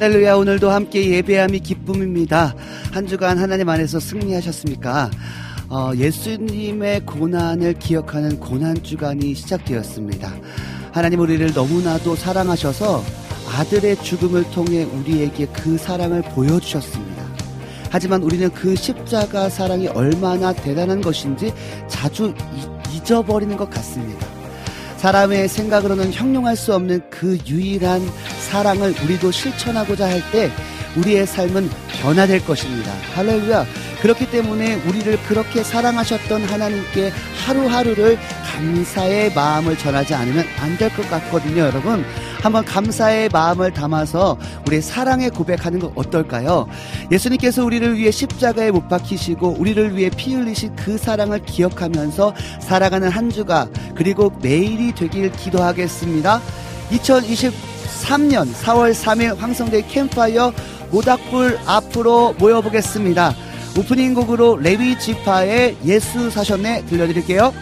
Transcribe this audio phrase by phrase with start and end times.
[0.00, 2.54] 할렐루야 오늘도 함께 예배함이 기쁨입니다.
[2.90, 5.10] 한 주간 하나님 안에서 승리하셨습니까?
[5.68, 10.32] 어, 예수님의 고난을 기억하는 고난 주간이 시작되었습니다.
[10.92, 13.04] 하나님 우리를 너무나도 사랑하셔서
[13.58, 17.20] 아들의 죽음을 통해 우리에게 그 사랑을 보여주셨습니다.
[17.90, 21.52] 하지만 우리는 그 십자가 사랑이 얼마나 대단한 것인지
[21.88, 24.26] 자주 이- 잊어버리는 것 같습니다.
[24.96, 28.00] 사람의 생각으로는 형용할 수 없는 그 유일한
[28.54, 30.50] 사랑을 우리도 실천하고자 할 때
[30.96, 31.70] 우리의 삶은
[32.02, 32.92] 변화될 것입니다.
[33.14, 33.64] 할렐루야.
[34.02, 37.12] 그렇기 때문에 우리를 그렇게 사랑하셨던 하나님께
[37.46, 42.04] 하루하루를 감사의 마음을 전하지 않으면 안 될 것 같거든요, 여러분.
[42.42, 46.66] 한번 감사의 마음을 담아서 우리 사랑의 고백하는 것 어떨까요?
[47.12, 53.30] 예수님께서 우리를 위해 십자가에 못 박히시고 우리를 위해 피 흘리신 그 사랑을 기억하면서 살아가는 한
[53.30, 56.40] 주가 그리고 내일이 되길 기도하겠습니다.
[58.00, 60.52] 2023년 4월 3일 황성대 캠파이어
[60.90, 63.34] 모닥불 앞으로 모여보겠습니다.
[63.78, 67.52] 오프닝 곡으로 레위 지파의 예수 사셨네 들려드릴게요.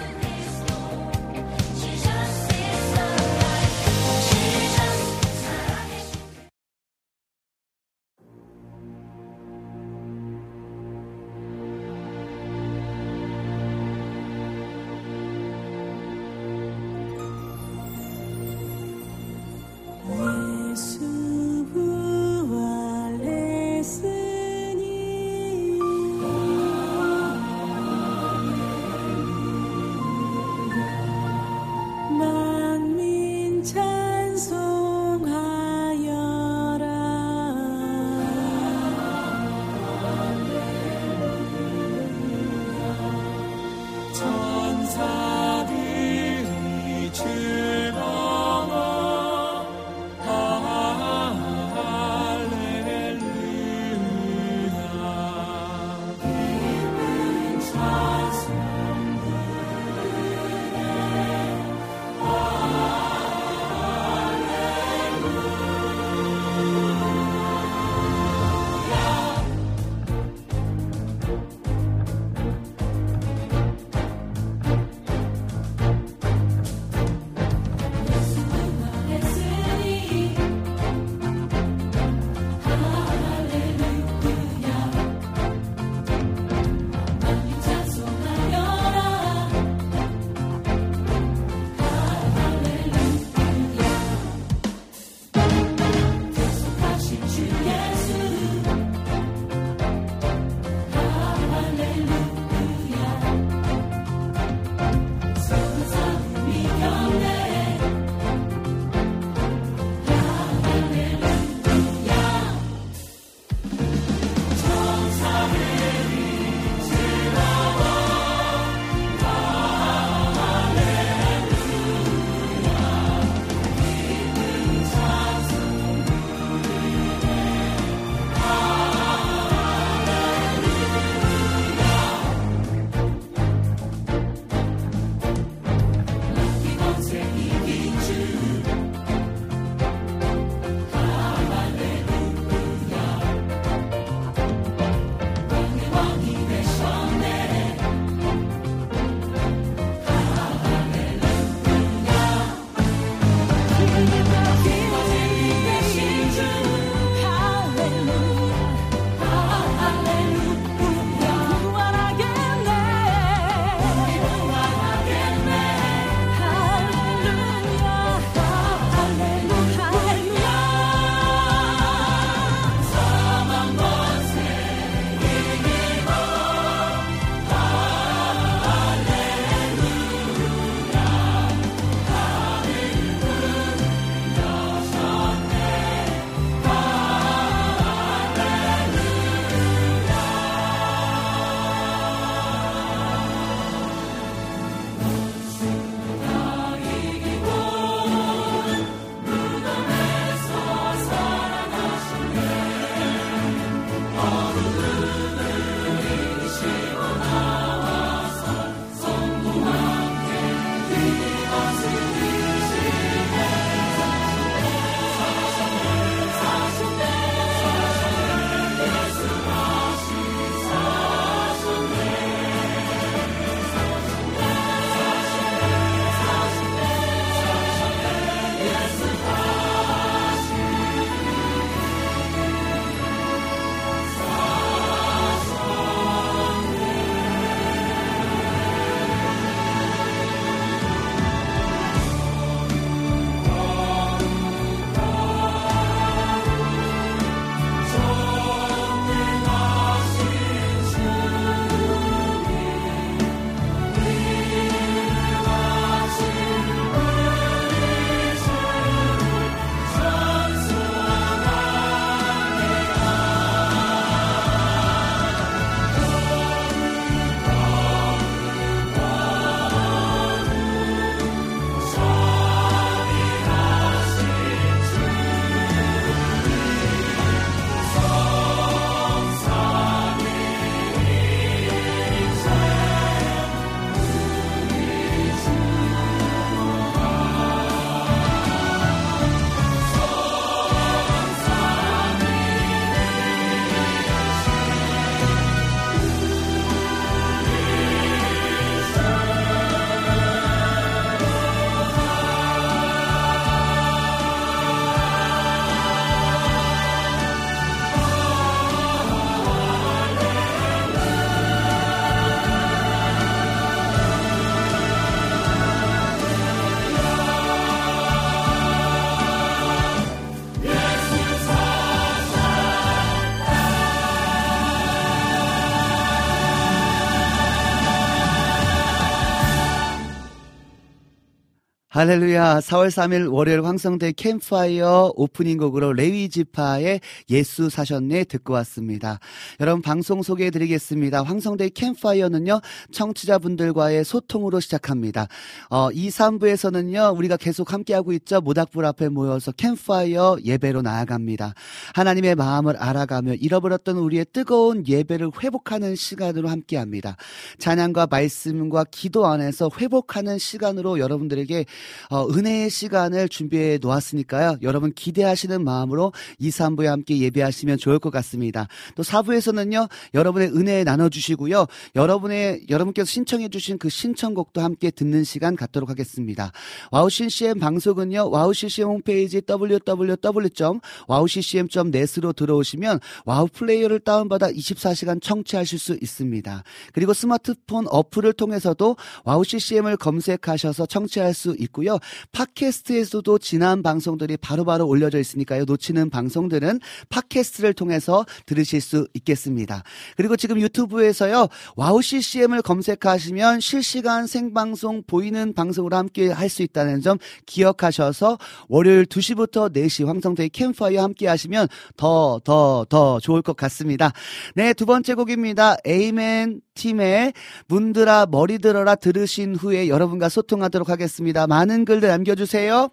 [331.99, 332.61] 할렐루야.
[332.61, 339.18] 4월 3일 월요일 황성대 캠파이어 오프닝 곡으로 레위 지파의 예수 사셨네 듣고 왔습니다.
[339.59, 341.25] 여러분 방송 소개해 드리겠습니다.
[341.25, 342.61] 황성대 캠파이어는요.
[342.92, 345.26] 청취자분들과의 소통으로 시작합니다.
[345.71, 347.16] 어, 2, 3부에서는요.
[347.16, 348.40] 우리가 계속 함께하고 있죠.
[348.42, 351.54] 모닥불 앞에 모여서 캠파이어 예배로 나아갑니다.
[351.95, 357.16] 하나님의 마음을 알아가며 잃어버렸던 우리의 뜨거운 예배를 회복하는 시간으로 함께합니다.
[357.59, 361.64] 찬양과 말씀과 기도 안에서 회복하는 시간으로 여러분들에게
[362.11, 364.58] 어, 은혜의 시간을 준비해 놓았으니까요.
[364.62, 368.68] 여러분 기대하시는 마음으로 2, 3부에 함께 예배하시면 좋을 것 같습니다.
[368.94, 369.88] 또 4부에서는요.
[370.14, 371.66] 여러분의 은혜 나눠주시고요.
[371.94, 376.52] 여러분의 여러분께서 신청해 주신 그 신청곡도 함께 듣는 시간 갖도록 하겠습니다.
[376.90, 378.30] 와우 CCM 방송은요.
[378.30, 386.64] 와우 CCM 홈페이지 www.wowccm.net으로 들어오시면 와우 플레이어를 다운받아 24시간 청취하실 수 있습니다.
[386.92, 391.99] 그리고 스마트폰 어플을 통해서도 와우 CCM을 검색하셔서 청취할 수 있고 요.
[392.32, 395.64] 팟캐스트에서도 지난 방송들이 바로 바로 올려져 있으니까요.
[395.64, 399.82] 놓치는 방송들은 팟캐스트를 통해서 들으실 수 있겠습니다.
[400.16, 401.49] 그리고 지금 유튜브에서요.
[401.76, 409.73] 와우 CCM을 검색하시면 실시간 생방송 보이는 방송으로 함께 할 수 있다는 점 기억하셔서 월요일 2시부터
[409.73, 414.12] 4시 황성대의 캠프파이어 함께 하시면 더, 더, 더 좋을 것 같습니다.
[414.54, 415.76] 네, 두 번째 곡입니다.
[415.85, 417.32] 에이맨 팀의
[417.66, 421.47] 문들아 머리 들어라 들으신 후에 여러분과 소통하도록 하겠습니다.
[421.47, 422.90] 많은 글들 남겨주세요.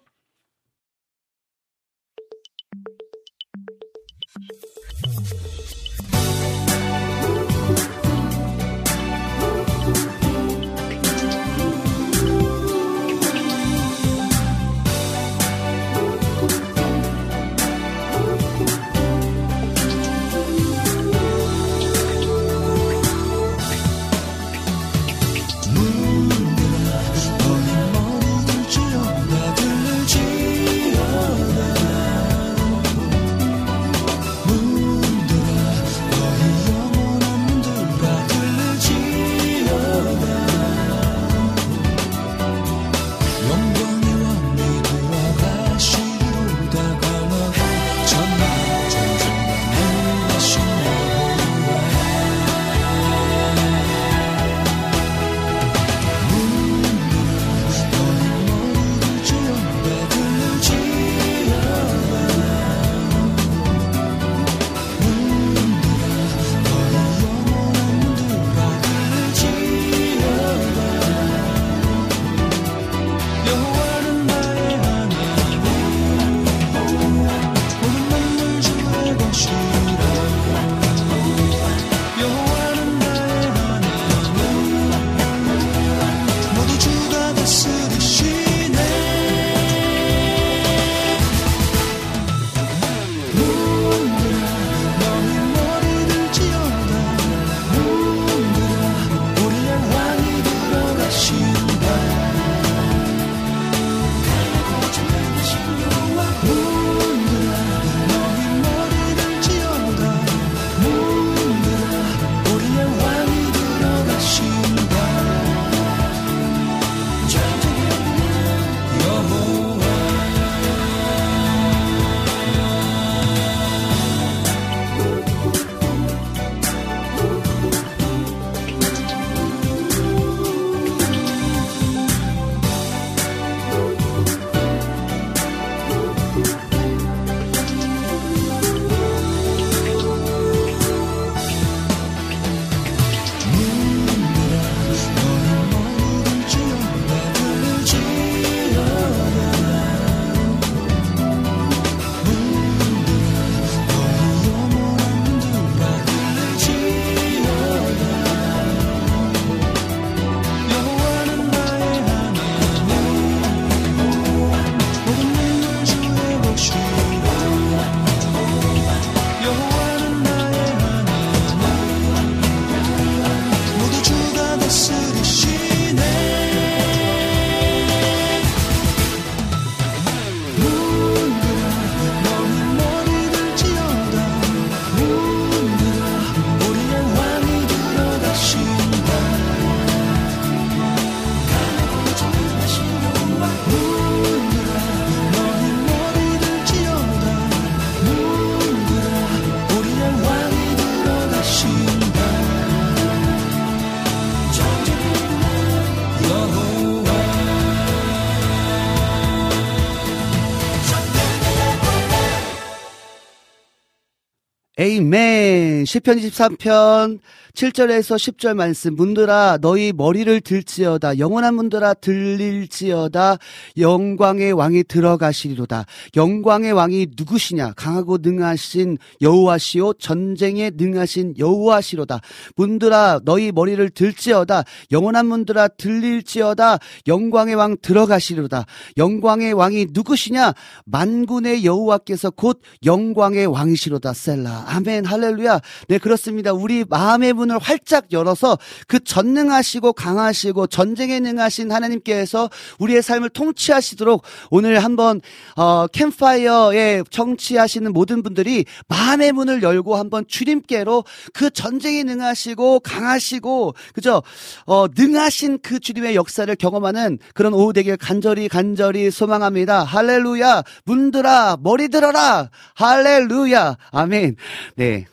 [214.78, 215.86] 에이멘.
[215.86, 217.20] 시편 23편
[217.56, 218.94] 7절에서 10절 말씀.
[218.94, 221.18] 문들아 너희 머리를 들지어다.
[221.18, 223.38] 영원한 문들아 들릴지어다.
[223.78, 225.86] 영광의 왕이 들어가시리로다.
[226.16, 227.72] 영광의 왕이 누구시냐?
[227.72, 232.20] 강하고 능하신 여호와시오 전쟁에 능하신 여호와시로다.
[232.56, 234.64] 문들아 너희 머리를 들지어다.
[234.92, 236.78] 영원한 문들아 들릴지어다.
[237.06, 238.66] 영광의 왕 들어가시리로다.
[238.98, 240.52] 영광의 왕이 누구시냐?
[240.84, 244.12] 만군의 여호와께서 곧 영광의 왕이시로다.
[244.12, 244.64] 셀라.
[244.66, 245.60] 아멘, 할렐루야.
[245.88, 246.52] 네, 그렇습니다.
[246.52, 254.82] 우리 마음의 문을 활짝 열어서 그 전능하시고 강하시고 전쟁에 능하신 하나님께서 우리의 삶을 통치하시도록 오늘
[254.82, 255.20] 한번
[255.56, 264.22] 어, 캠파이어에 청취하시는 모든 분들이 마음의 문을 열고 한번 주님께로 그 전쟁에 능하시고 강하시고 그죠?
[264.66, 269.84] 어, 능하신 그 주님의 역사를 경험하는 그런 오후 되길 간절히 간절히 소망합니다.
[269.84, 270.62] 할렐루야.
[270.84, 272.50] 문들아 머리 들어라.
[272.74, 273.76] 할렐루야.
[273.92, 274.36] 아멘.
[274.76, 275.06] 네.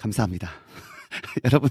[0.00, 0.50] 감사합니다.
[1.44, 1.70] 여러분,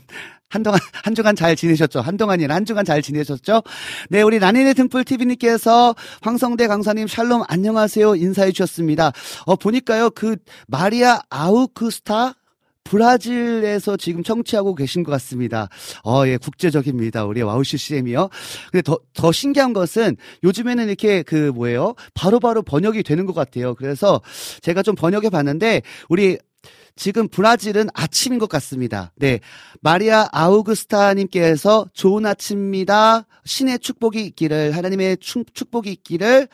[0.50, 2.02] 한동안, 한 주간 잘 지내셨죠?
[2.02, 3.64] 한동안이나 한 주간 잘 지내셨죠?
[4.10, 9.12] 네, 우리 라니네 등불 TV님께서 황성대 강사님 샬롬 안녕하세요 인사해 주셨습니다.
[9.46, 10.38] 어, 보니까요, 그
[10.68, 12.36] 마리아 아우크스타
[12.88, 15.68] 브라질에서 지금 청취하고 계신 것 같습니다.
[16.06, 17.26] 어, 예, 국제적입니다.
[17.26, 18.30] 우리 와우 CCM이요.
[18.72, 21.96] 근데 더, 더 신기한 것은 요즘에는 이렇게 그 뭐예요?
[22.14, 23.76] 바로바로 바로 번역이 되는 것 같아요.
[23.76, 24.22] 그래서
[24.62, 26.38] 제가 좀 번역해 봤는데 우리
[26.98, 29.12] 지금 브라질은 아침인 것 같습니다.
[29.16, 29.40] 네.
[29.82, 33.26] 마리아 아우그스타님께서 좋은 아침입니다.
[33.46, 36.50] 신의 축복이 있기를, 하나님의 축 복이 있기를,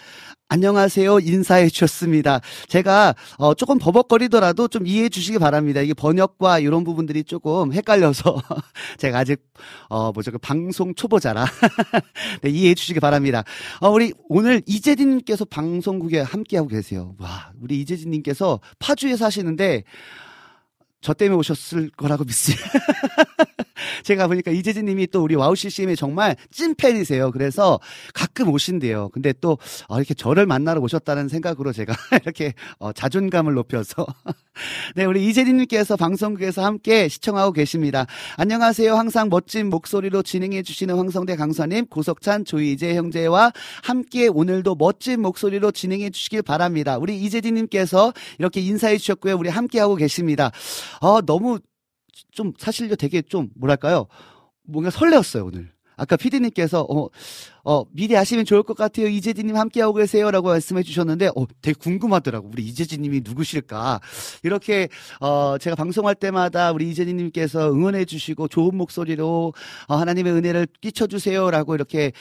[0.49, 1.19] 안녕하세요.
[1.21, 2.39] 인사해 주셨습니다.
[2.67, 5.81] 제가, 어, 조금 버벅거리더라도 좀 이해해 주시기 바랍니다.
[5.81, 8.39] 이게 번역과 이런 부분들이 조금 헷갈려서,
[8.99, 9.41] 제가 아직,
[9.89, 11.45] 어, 뭐죠, 그 방송 초보자라.
[12.43, 13.43] 네, 이해해 주시기 바랍니다.
[13.79, 17.15] 어, 우리 오늘 이재진님께서 방송국에 함께하고 계세요.
[17.17, 19.83] 와, 우리 이재진님께서 파주에 사시는데,
[21.03, 22.63] 저 때문에 오셨을 거라고 믿습니다.
[24.03, 27.31] 제가 보니까 이재진 님이 또 우리 와우 CCM의 정말 찐팬이세요.
[27.31, 27.79] 그래서
[28.13, 29.09] 가끔 오신대요.
[29.09, 29.57] 근데 또
[29.87, 31.93] 어, 이렇게 저를 만나러 오셨다는 생각으로 제가
[32.23, 34.05] 이렇게 어, 자존감을 높여서
[34.95, 38.05] 네, 우리 이재진 님께서 방송국에서 함께 시청하고 계십니다.
[38.37, 38.95] 안녕하세요.
[38.95, 43.51] 항상 멋진 목소리로 진행해 주시는 황성대 강사님, 고석찬, 조이재 형제와
[43.83, 46.97] 함께 오늘도 멋진 목소리로 진행해 주시길 바랍니다.
[46.97, 49.35] 우리 이재진 님께서 이렇게 인사해 주셨고요.
[49.35, 50.51] 우리 함께 하고 계십니다.
[51.03, 51.59] 아, 너무
[52.31, 54.07] 좀 사실요 되게 좀 뭐랄까요?
[54.63, 55.73] 뭔가 설레었어요, 오늘.
[55.97, 57.09] 아까 피디님께서 어,
[57.65, 59.07] 어, 미리 아시면 좋을 것 같아요.
[59.07, 62.49] 이재진님 함께하고 계세요 라고 말씀해 주셨는데, 어, 되게 궁금하더라고.
[62.51, 63.99] 우리 이재진님이 누구실까?
[64.43, 64.87] 이렇게,
[65.19, 69.53] 어, 제가 방송할 때마다 우리 이재진님께서 응원해 주시고 좋은 목소리로
[69.87, 72.13] 어, 하나님의 은혜를 끼쳐 주세요 라고 이렇게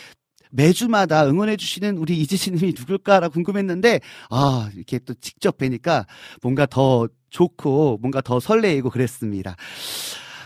[0.50, 6.06] 매주마다 응원해 주시는 우리 이재진님이 누굴까라고 궁금했는데, 아, 이렇게 또 직접 뵈니까
[6.42, 9.56] 뭔가 더 좋고 뭔가 더 설레이고 그랬습니다.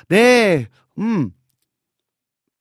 [0.09, 1.33] 네, 음.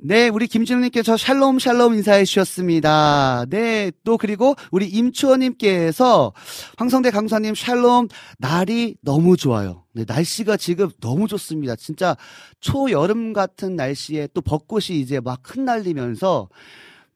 [0.04, 3.46] 네, 우리 김진우님께서 샬롬 샬롬 인사해 주셨습니다.
[3.50, 6.34] 네, 또 그리고 우리 임추원님께서
[6.78, 9.86] 황성대 강사님 샬롬 날이 너무 좋아요.
[9.94, 11.78] 네, 날씨가 지금 너무 좋습니다.
[11.78, 12.18] 진짜
[12.60, 16.50] 초여름 같은 날씨에 또 벚꽃이 이제 막 흩날리면서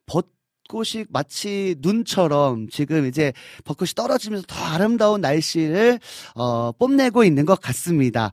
[0.06, 0.24] 벚
[0.70, 3.34] 벚꽃이 마치 눈처럼 지금 이제
[3.66, 6.00] 벚꽃이 떨어지면서 더 아름다운 날씨를
[6.36, 8.32] 어, 뽐내고 있는 것 같습니다.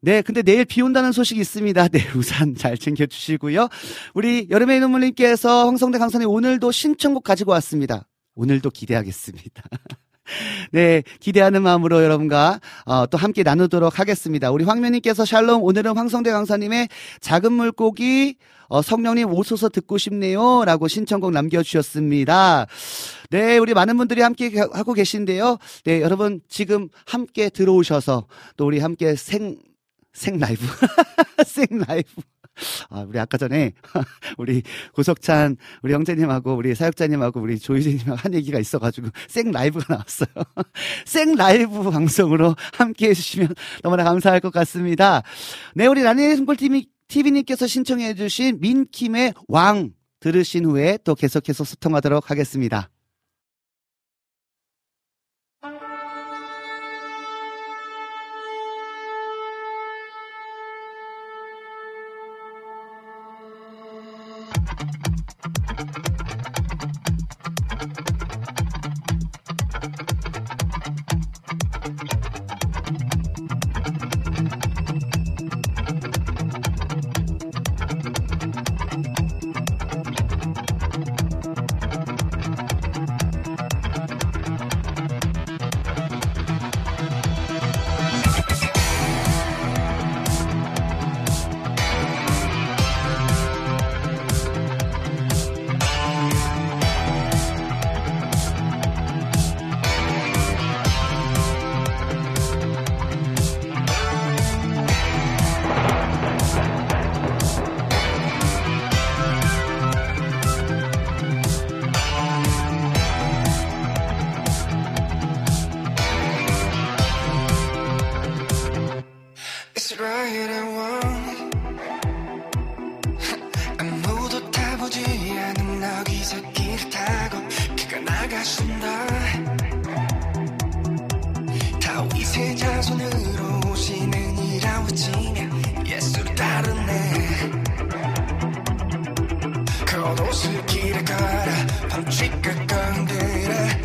[0.00, 1.88] 네, 근데 내일 비 온다는 소식이 있습니다.
[1.88, 3.68] 네, 우산 잘 챙겨주시고요.
[4.14, 8.06] 우리 여름의 눈물님께서 황성대 강사님 오늘도 신청곡 가지고 왔습니다.
[8.34, 9.62] 오늘도 기대하겠습니다.
[10.72, 14.50] 네, 기대하는 마음으로 여러분과 어, 또 함께 나누도록 하겠습니다.
[14.50, 16.88] 우리 황면님께서 샬롬 오늘은 황성대 강사님의
[17.20, 18.36] 작은 물고기
[18.70, 20.64] 어, 성령님 오소서 듣고 싶네요.
[20.64, 22.66] 라고 신청곡 남겨주셨습니다.
[23.30, 25.58] 네, 우리 많은 분들이 함께 하고 계신데요.
[25.84, 29.58] 네, 여러분 지금 함께 들어오셔서 또 우리 함께 생,
[30.12, 30.62] 생 라이브,
[31.44, 32.08] 생 라이브.
[32.90, 33.72] 아, 우리 아까 전에
[34.38, 34.62] 우리
[34.94, 40.28] 고석찬 우리 형제님하고 우리 사역자님하고 우리 조유진님하고 한 얘기가 있어가지고 생 라이브가 나왔어요.
[41.06, 45.22] 생 라이브 방송으로 함께 해주시면 너무나 감사할 것 같습니다.
[45.74, 52.88] 네, 우리 라니의 승골팀이 TV님께서 신청해주신 민킴의 왕 들으신 후에 또 계속해서 소통하도록 하겠습니다.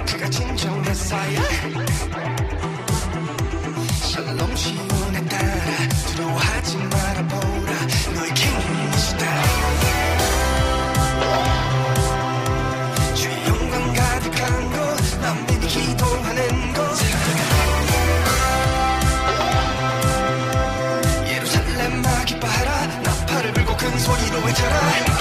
[0.06, 1.42] 그가 진정 메사야
[4.04, 5.54] 샬롬 시온에 따라
[6.08, 7.72] 두려워하지 말아보라.
[8.14, 9.26] 너의 킹이시다.
[13.16, 16.80] 주의 영광 가득한 곳 남들이 기도하는 곳
[21.28, 22.88] 예루살렘아 기뻐하라.
[23.02, 25.15] 나팔을 불고 큰 소리로 외쳐라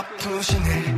[0.00, 0.96] 엎으시네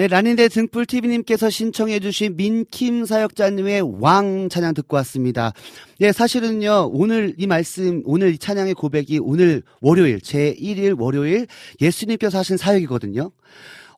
[0.00, 5.52] 네, 라닌대 등불TV님께서 신청해주신 민킴 사역자님의 왕 찬양 듣고 왔습니다.
[5.98, 11.46] 네, 사실은요, 오늘 이 말씀, 오늘 이 찬양의 고백이 오늘 월요일, 제 1일 월요일
[11.82, 13.30] 예수님께서 하신 사역이거든요.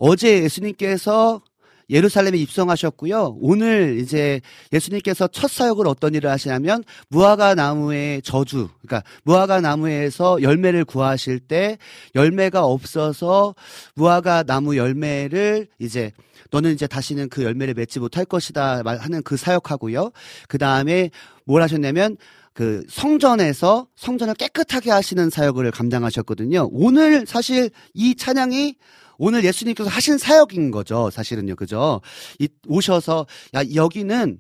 [0.00, 1.40] 어제 예수님께서
[1.90, 3.37] 예루살렘에 입성하셨고요.
[3.40, 4.40] 오늘 이제
[4.73, 11.79] 예수님께서 첫 사역을 어떤 일을 하시냐면 무화과 나무의 저주, 그러니까 무화과 나무에서 열매를 구하실 때
[12.14, 13.55] 열매가 없어서
[13.95, 16.12] 무화과 나무 열매를 이제
[16.51, 20.11] 너는 이제 다시는 그 열매를 맺지 못할 것이다 말- 하는 그 사역하고요.
[20.49, 21.11] 그 다음에
[21.45, 22.16] 뭘 하셨냐면
[22.53, 26.68] 그 성전에서 성전을 깨끗하게 하시는 사역을 감당하셨거든요.
[26.71, 28.77] 오늘 사실 이 찬양이
[29.18, 31.11] 오늘 예수님께서 하신 사역인 거죠.
[31.11, 31.57] 사실은요.
[31.57, 32.01] 그죠?
[32.38, 34.38] 이 오셔서 야 여기는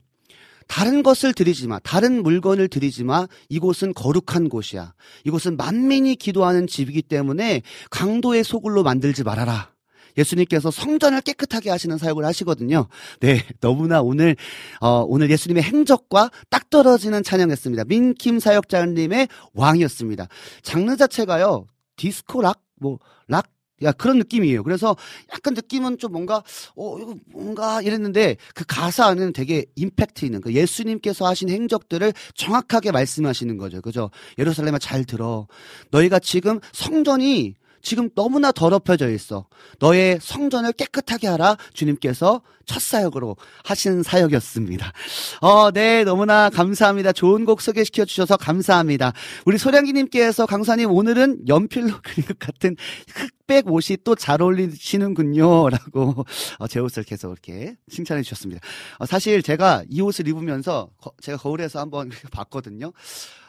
[0.68, 1.78] 다른 것을 드리지 마.
[1.80, 3.26] 다른 물건을 드리지 마.
[3.48, 4.94] 이곳은 거룩한 곳이야.
[5.24, 9.70] 이곳은 만민이 기도하는 집이기 때문에 강도의 소굴로 만들지 말아라.
[10.16, 12.86] 예수님께서 성전을 깨끗하게 하시는 사역을 하시거든요.
[13.20, 14.36] 네, 너무나 오늘
[14.80, 17.84] 어, 오늘 예수님의 행적과 딱 떨어지는 찬양이었습니다.
[17.84, 20.28] 민킴 사역자님의 왕이었습니다.
[20.62, 22.98] 장르 자체가요 디스코 락, 뭐
[23.32, 23.48] 락
[23.82, 24.62] 야 그런 느낌이에요.
[24.62, 24.96] 그래서
[25.32, 26.42] 약간 느낌은 좀 뭔가
[26.76, 32.92] 어 이거 뭔가 이랬는데 그 가사 안에는 되게 임팩트 있는 그 예수님께서 하신 행적들을 정확하게
[32.92, 33.80] 말씀하시는 거죠.
[33.80, 34.10] 그죠?
[34.38, 35.46] 예루살렘아 잘 들어.
[35.90, 39.46] 너희가 지금 성전이 지금 너무나 더럽혀져 있어.
[39.80, 41.56] 너의 성전을 깨끗하게 하라.
[41.74, 44.92] 주님께서 첫 사역으로 하신 사역이었습니다.
[45.40, 47.12] 어, 네, 너무나 감사합니다.
[47.12, 49.12] 좋은 곡 소개시켜 주셔서 감사합니다.
[49.46, 52.76] 우리 소량기님께서 강사님 오늘은 연필로 그린 것 같은
[53.08, 55.68] 흑백 옷이 또 잘 어울리시는군요.
[55.68, 56.24] 라고
[56.58, 58.60] 어, 제 옷을 계속 이렇게 칭찬해 주셨습니다.
[58.98, 62.92] 어, 사실 제가 이 옷을 입으면서 거, 제가 거울에서 한번 봤거든요.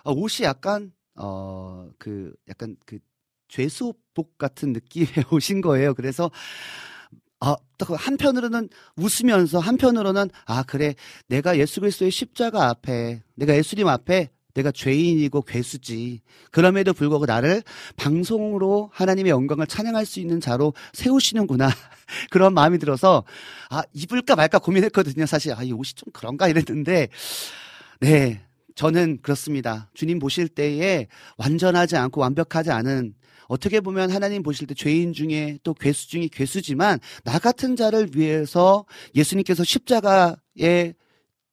[0.04, 2.98] 어, 옷이 약간 어, 그, 약간 그
[3.54, 5.94] 죄수복 같은 느낌의 옷인 거예요.
[5.94, 6.32] 그래서
[7.40, 10.96] 아, 한편으로는 웃으면서 한편으로는 아 그래
[11.28, 16.22] 내가 예수 그리스도의 십자가 앞에 내가 예수님 앞에 내가 죄인이고 괴수지.
[16.52, 17.62] 그럼에도 불구하고 나를
[17.96, 21.70] 방송으로 하나님의 영광을 찬양할 수 있는 자로 세우시는구나.
[22.32, 23.24] 그런 마음이 들어서
[23.70, 25.26] 아 입을까 말까 고민했거든요.
[25.28, 27.10] 사실 아 이 옷이 좀 그런가 이랬는데
[28.00, 28.42] 네
[28.76, 29.90] 저는 그렇습니다.
[29.94, 33.14] 주님 보실 때에 완전하지 않고 완벽하지 않은
[33.54, 38.84] 어떻게 보면 하나님 보실 때 죄인 중에 또 괴수 중에 괴수지만 나 같은 자를 위해서
[39.14, 40.94] 예수님께서 십자가에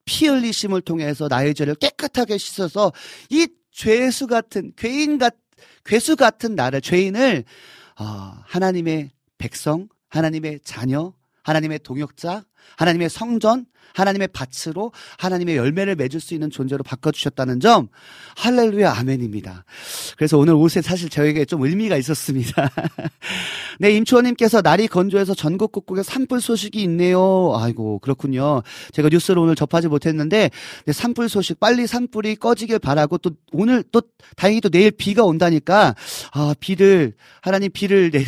[0.07, 2.91] 피 흘리심을 통해서 나의 죄를 깨끗하게 씻어서
[3.29, 5.37] 이 죄수 같은 괴인 같
[5.85, 7.45] 괴수 같은 나를 죄인을
[7.99, 8.05] 어,
[8.47, 12.45] 하나님의 백성, 하나님의 자녀, 하나님의 동역자,
[12.77, 17.89] 하나님의 성전, 하나님의 밭으로 하나님의 열매를 맺을 수 있는 존재로 바꿔주셨다는 점,
[18.37, 19.65] 할렐루야, 아멘입니다.
[20.17, 22.71] 그래서 오늘 옷에 사실 저에게 좀 의미가 있었습니다.
[23.81, 27.53] 네, 임초원님께서 날이 건조해서 전국 곳곳에 산불 소식이 있네요.
[27.57, 28.63] 아이고, 그렇군요.
[28.93, 30.51] 제가 뉴스를 오늘 접하지 못했는데,
[30.85, 34.03] 네, 산불 소식, 빨리 산불이 꺼지길 바라고 또 오늘 또
[34.37, 35.95] 다행히 또 내일 비가 온다니까,
[36.33, 38.25] 아, 비를, 하나님 비를 내,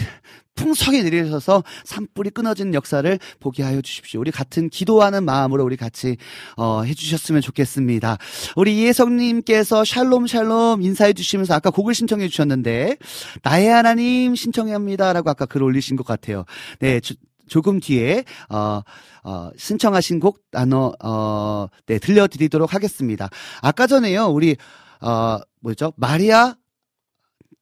[0.55, 4.21] 풍성히 내리셔서 산불이 끊어지는 역사를 보게 하여 주십시오.
[4.21, 6.17] 우리 같은 기도하는 마음으로 우리 같이
[6.57, 8.19] 어, 해주셨으면 좋겠습니다.
[8.57, 12.97] 우리 이혜성님께서 샬롬 샬롬 인사해 주시면서 아까 곡을 신청해 주셨는데
[13.43, 16.45] 나의 하나님 신청합니다라고 아까 글 올리신 것 같아요.
[16.81, 17.01] 네.
[17.01, 17.15] 주,
[17.49, 18.81] 조금 뒤에 어,
[19.25, 23.29] 어, 신청하신 곡 나눠 어, 네 들려드리도록 하겠습니다.
[23.61, 24.57] 아까 전에요 우리
[25.03, 26.55] 어, 뭐죠 마리아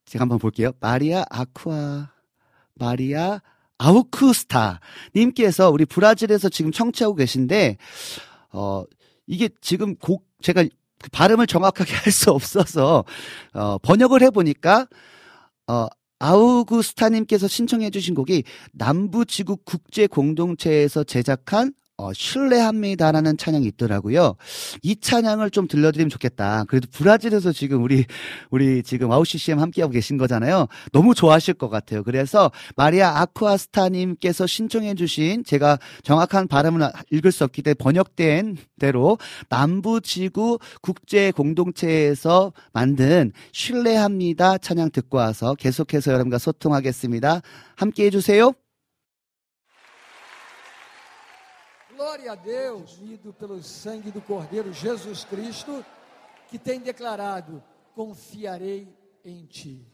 [0.04, 0.72] 제가 한번 볼게요.
[0.80, 2.19] 마리아 아쿠아
[2.80, 3.40] 마리아
[3.78, 4.80] 아우쿠스타
[5.14, 7.76] 님께서 우리 브라질에서 지금 청취하고 계신데
[8.52, 8.84] 어
[9.26, 10.64] 이게 지금 곡 제가
[10.98, 13.04] 그 발음을 정확하게 할 수 없어서
[13.54, 14.86] 어 번역을 해 보니까
[15.68, 15.86] 어
[16.18, 24.36] 아우구스타님께서 신청해 주신 곡이 남부지구 국제공동체에서 제작한 어, 신뢰합니다라는 찬양이 있더라고요.
[24.82, 26.64] 이 찬양을 좀 들려드리면 좋겠다.
[26.64, 28.06] 그래도 브라질에서 지금 우리,
[28.50, 30.66] 우리 지금 아우 CCM 함께하고 계신 거잖아요.
[30.92, 32.02] 너무 좋아하실 것 같아요.
[32.02, 39.18] 그래서 마리아 아쿠아스타님께서 신청해주신 제가 정확한 발음을 읽을 수 없기 때문에 번역된 대로
[39.50, 47.42] 남부지구 국제 공동체에서 만든 신뢰합니다 찬양 듣고 와서 계속해서 여러분과 소통하겠습니다.
[47.76, 48.54] 함께 해주세요.
[52.00, 55.84] Glória a Deus, unido pelo sangue do Cordeiro Jesus Cristo,
[56.48, 57.62] que tem declarado:
[57.94, 58.88] confiarei
[59.22, 59.86] em ti.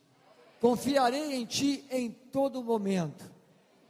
[0.61, 3.29] Confiarei em ti em todo momento.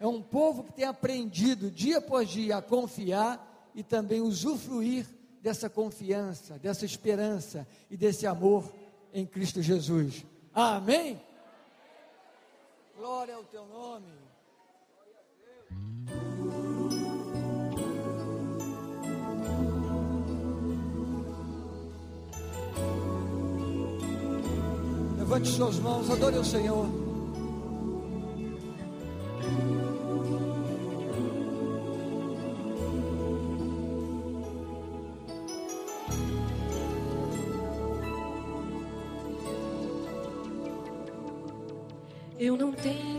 [0.01, 5.07] É um povo que tem aprendido dia após dia a confiar e também usufruir
[5.43, 8.65] dessa confiança, dessa esperança e desse amor
[9.13, 10.25] em Cristo Jesus.
[10.55, 11.21] Amém?
[12.97, 14.26] Glória ao teu nome.
[25.27, 26.87] Levante suas mãos, adore o Senhor.
[42.39, 43.16] Eu não tenho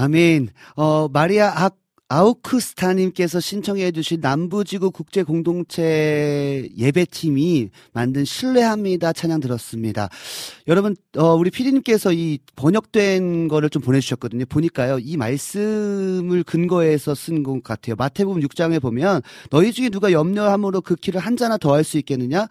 [0.00, 0.48] 아멘.
[0.76, 1.76] 어, 마리아 학,
[2.08, 10.08] 아우크스타님께서 신청해 주신 남부지구 국제공동체 예배팀이 만든 신뢰합니다 찬양 들었습니다.
[10.70, 14.44] 여러분, 어, 우리 피디님께서 이 번역된 거를 좀 보내주셨거든요.
[14.46, 17.96] 보니까요, 이 말씀을 근거해서 쓴 것 같아요.
[17.96, 22.46] 마태복음 6장에 보면 너희 중에 누가 염려함으로 그 키를 한 자나 더 할 수 있겠느냐?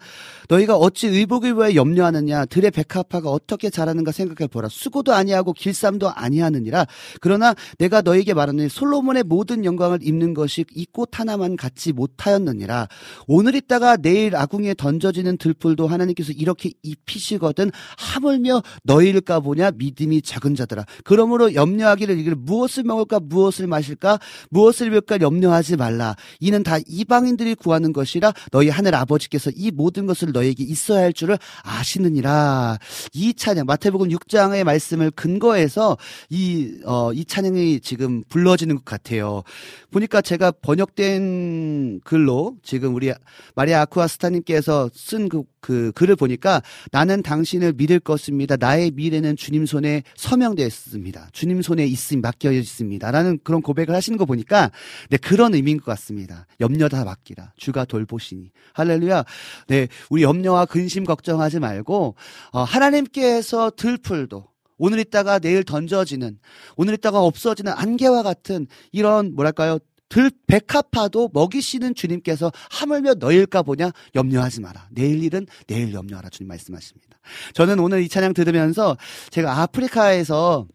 [0.50, 2.44] 너희가 어찌 의복을 위해 염려하느냐?
[2.44, 4.68] 들의 백합화가 어떻게 자라는가 생각해 보라.
[4.68, 6.86] 수고도 아니하고 길쌈도 아니하느니라.
[7.22, 12.88] 그러나 내가 너에게 말하는 솔로몬의 모든 영광을 입는 것이 이 꽃 하나만 갖지 못하였느니라.
[13.28, 17.70] 오늘 있다가 내일 아궁이에 던져지는 들풀도 하나님께서 이렇게 입히시거든
[18.10, 20.84] 하물며 너희일까 보냐 믿음이 작은 자들아.
[21.04, 24.18] 그러므로 염려하기를 이를 무엇을 먹을까 무엇을 마실까
[24.50, 26.16] 무엇을 입을까 염려하지 말라.
[26.40, 31.38] 이는 다 이방인들이 구하는 것이라 너희 하늘 아버지께서 이 모든 것을 너에게 있어야 할 줄을
[31.62, 32.78] 아시느니라.
[33.12, 35.96] 이 찬양 마태복음 6장의 말씀을 근거해서
[36.28, 39.42] 이, 어, 이 찬양이 지금 불러지는 것 같아요.
[39.90, 43.12] 보니까 제가 번역된 글로 지금 우리
[43.54, 48.56] 마리아 아쿠아스타님께서 쓴 그, 그 글을 보니까 나는 당신을 믿을 것입니다.
[48.56, 51.28] 나의 미래는 주님 손에 서명되어 있습니다.
[51.32, 53.10] 주님 손에 있음, 맡겨 있습니다.
[53.10, 54.70] 라는 그런 고백을 하시는 거 보니까
[55.08, 56.46] 네, 그런 의미인 것 같습니다.
[56.60, 57.52] 염려 다 맡기라.
[57.56, 58.50] 주가 돌보시니.
[58.74, 59.24] 할렐루야.
[59.68, 62.14] 네, 우리 염려와 근심 걱정하지 말고,
[62.52, 64.46] 어, 하나님께서 들풀도
[64.78, 66.38] 오늘 있다가 내일 던져지는,
[66.76, 69.78] 오늘 있다가 없어지는 안개와 같은 이런 뭐랄까요?
[70.10, 74.88] 들 백합화도 먹이시는 주님께서 하물며 너일까 보냐 염려하지 마라.
[74.90, 77.18] 내일 일은 내일 염려하라 주님 말씀하십니다.
[77.54, 78.96] 저는 오늘 이 찬양 들으면서
[79.30, 80.66] 제가 아프리카에서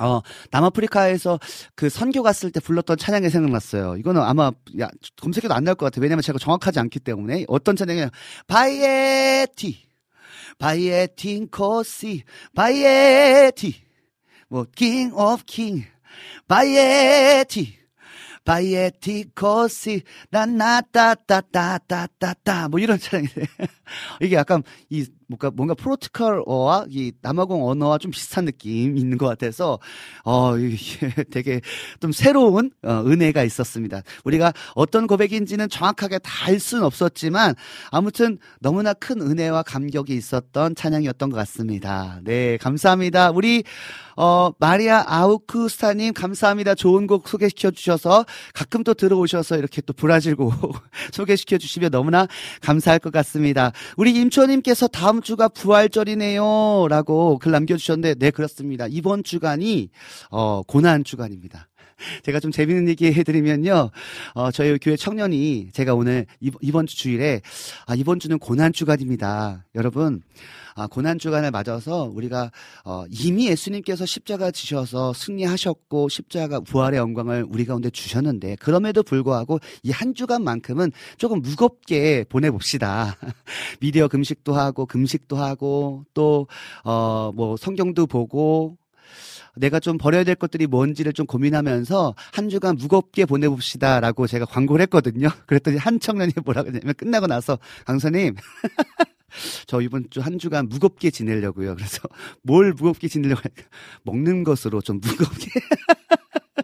[0.00, 1.38] 어, 남아프리카에서
[1.74, 3.96] 그 선교 갔을 때 불렀던 찬양이 생각났어요.
[3.96, 4.50] 이거는 아마,
[4.80, 4.88] 야,
[5.20, 6.02] 검색해도 안 나올 것 같아요.
[6.02, 7.44] 왜냐면 제가 정확하지 않기 때문에.
[7.46, 8.08] 어떤 찬양이에요?
[8.46, 9.82] Bayethe.
[10.58, 12.22] Bayethe Nkosi.
[12.54, 13.74] Bayethe.
[14.48, 15.86] 뭐, king of king.
[16.48, 17.81] Bayethe.
[18.44, 23.46] Bayethe Nkosi 나나따따따따따따 뭐 이런 찬양이래
[24.20, 29.78] 이게 약간 이 뭔가 뭔가 포르투갈어와 이 남아공 언어와 좀 비슷한 느낌 있는 것 같아서
[30.24, 30.54] 어
[31.32, 31.60] 되게
[32.00, 34.02] 좀 새로운 어, 은혜가 있었습니다.
[34.24, 37.54] 우리가 어떤 고백인지는 정확하게 다 알 수는 없었지만
[37.90, 42.20] 아무튼 너무나 큰 은혜와 감격이 있었던 찬양이었던 것 같습니다.
[42.24, 43.30] 네 감사합니다.
[43.30, 43.64] 우리
[44.16, 46.74] 어 마리아 아우크스타님 감사합니다.
[46.74, 50.52] 좋은 곡 소개시켜 주셔서 가끔 또 들어오셔서 이렇게 또 브라질 곡
[51.12, 52.26] 소개시켜 주시면 너무나
[52.60, 53.72] 감사할 것 같습니다.
[53.96, 56.86] 우리 임초님께서 다음 주가 부활절이네요.
[56.88, 58.86] 라고 글 남겨주셨는데, 네, 그렇습니다.
[58.88, 59.90] 이번 주간이,
[60.30, 61.68] 어, 고난 주간입니다.
[62.24, 63.90] 제가 좀 재밌는 얘기 해드리면요.
[64.34, 67.40] 어, 저희 교회 청년이 제가 오늘 이번 주 주일에,
[67.86, 69.64] 아, 이번 주는 고난 주간입니다.
[69.74, 70.22] 여러분,
[70.74, 72.50] 아, 고난 주간을 맞아서 우리가
[72.84, 79.92] 어, 이미 예수님께서 십자가 지셔서 승리하셨고 십자가 부활의 영광을 우리 가운데 주셨는데 그럼에도 불구하고 이
[79.92, 83.16] 한 주간만큼은 조금 무겁게 보내봅시다.
[83.80, 86.46] 미디어 금식도 하고 금식도 하고 또
[86.84, 88.76] 어 뭐 성경도 보고
[89.56, 95.28] 내가 좀 버려야 될 것들이 뭔지를 좀 고민하면서 한 주간 무겁게 보내봅시다라고 제가 광고를 했거든요.
[95.46, 98.34] 그랬더니 한 청년이 뭐라 그러냐면 끝나고 나서 강사님
[99.66, 101.74] 저 이번 주 한 주간 무겁게 지내려고요.
[101.74, 102.00] 그래서
[102.42, 103.62] 뭘 무겁게 지내려고 할까?
[104.04, 105.50] 먹는 것으로 좀 무겁게.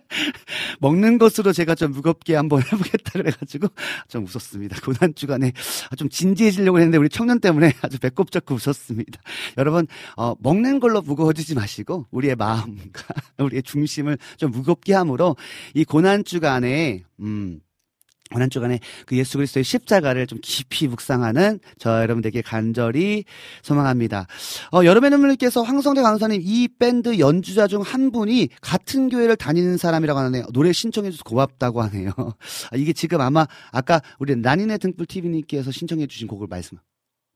[0.80, 3.68] 먹는 것으로 제가 좀 무겁게 한번 해보겠다 그래가지고
[4.08, 4.80] 좀 웃었습니다.
[4.80, 5.52] 고난 주간에
[5.96, 9.20] 좀 진지해지려고 했는데 우리 청년 때문에 아주 배꼽 잡고 웃었습니다.
[9.58, 9.86] 여러분
[10.16, 13.02] 어, 먹는 걸로 무거워지지 마시고 우리의 마음과
[13.38, 15.36] 우리의 중심을 좀 무겁게 함으로
[15.74, 17.60] 이 고난 주간에 음.
[18.32, 23.24] 고난 주간에 그 예수 그리스도의 십자가를 좀 깊이 묵상하는 저 여러분들에게 간절히
[23.62, 24.26] 소망합니다.
[24.72, 30.18] 어, 여름의 눈물님께서 황성대 강사님 이 밴드 연주자 중 한 분이 같은 교회를 다니는 사람이라고
[30.20, 30.44] 하네요.
[30.52, 32.10] 노래 신청해줘서 고맙다고 하네요.
[32.70, 36.78] 아, 이게 지금 아마 아까 우리 난인의 등불 TV님께서 신청해주신 곡을 말씀.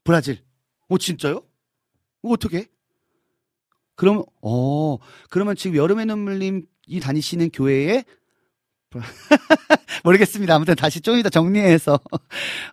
[0.05, 0.38] 브라질.
[0.88, 1.36] 오 진짜요?
[2.22, 2.66] 어, 어떻게?
[3.95, 4.99] 그럼 어
[5.30, 8.05] 그러면 지금 여름의 눈물님이 다니시는 교회에
[10.05, 10.55] 모르겠습니다.
[10.55, 11.98] 아무튼 다시 좀 이따 정리해서,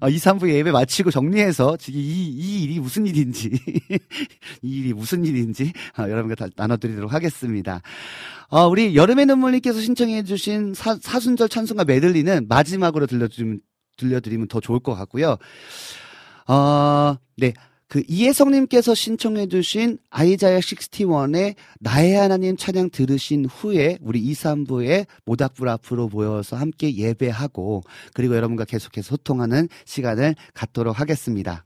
[0.02, 3.52] 어, 2, 3부 예배 마치고 정리해서, 이, 이 일이 무슨 일인지,
[4.62, 7.82] 이 일이 무슨 일인지, 어, 여러분과 다 나눠드리도록 하겠습니다.
[8.50, 13.62] 어, 우리 여름의 눈물님께서 신청해주신 사, 사순절 찬송가 메들리는 마지막으로 들려드리면,
[13.98, 15.38] 들려드리면 더 좋을 것 같고요.
[16.48, 17.54] 어, 네.
[17.90, 26.08] 그 이혜성님께서 신청해주신 아이자야 61의 나의 하나님 찬양 들으신 후에 우리 2, 3부에 모닥불 앞으로
[26.08, 27.82] 모여서 함께 예배하고
[28.14, 31.66] 그리고 여러분과 계속해서 소통하는 시간을 갖도록 하겠습니다.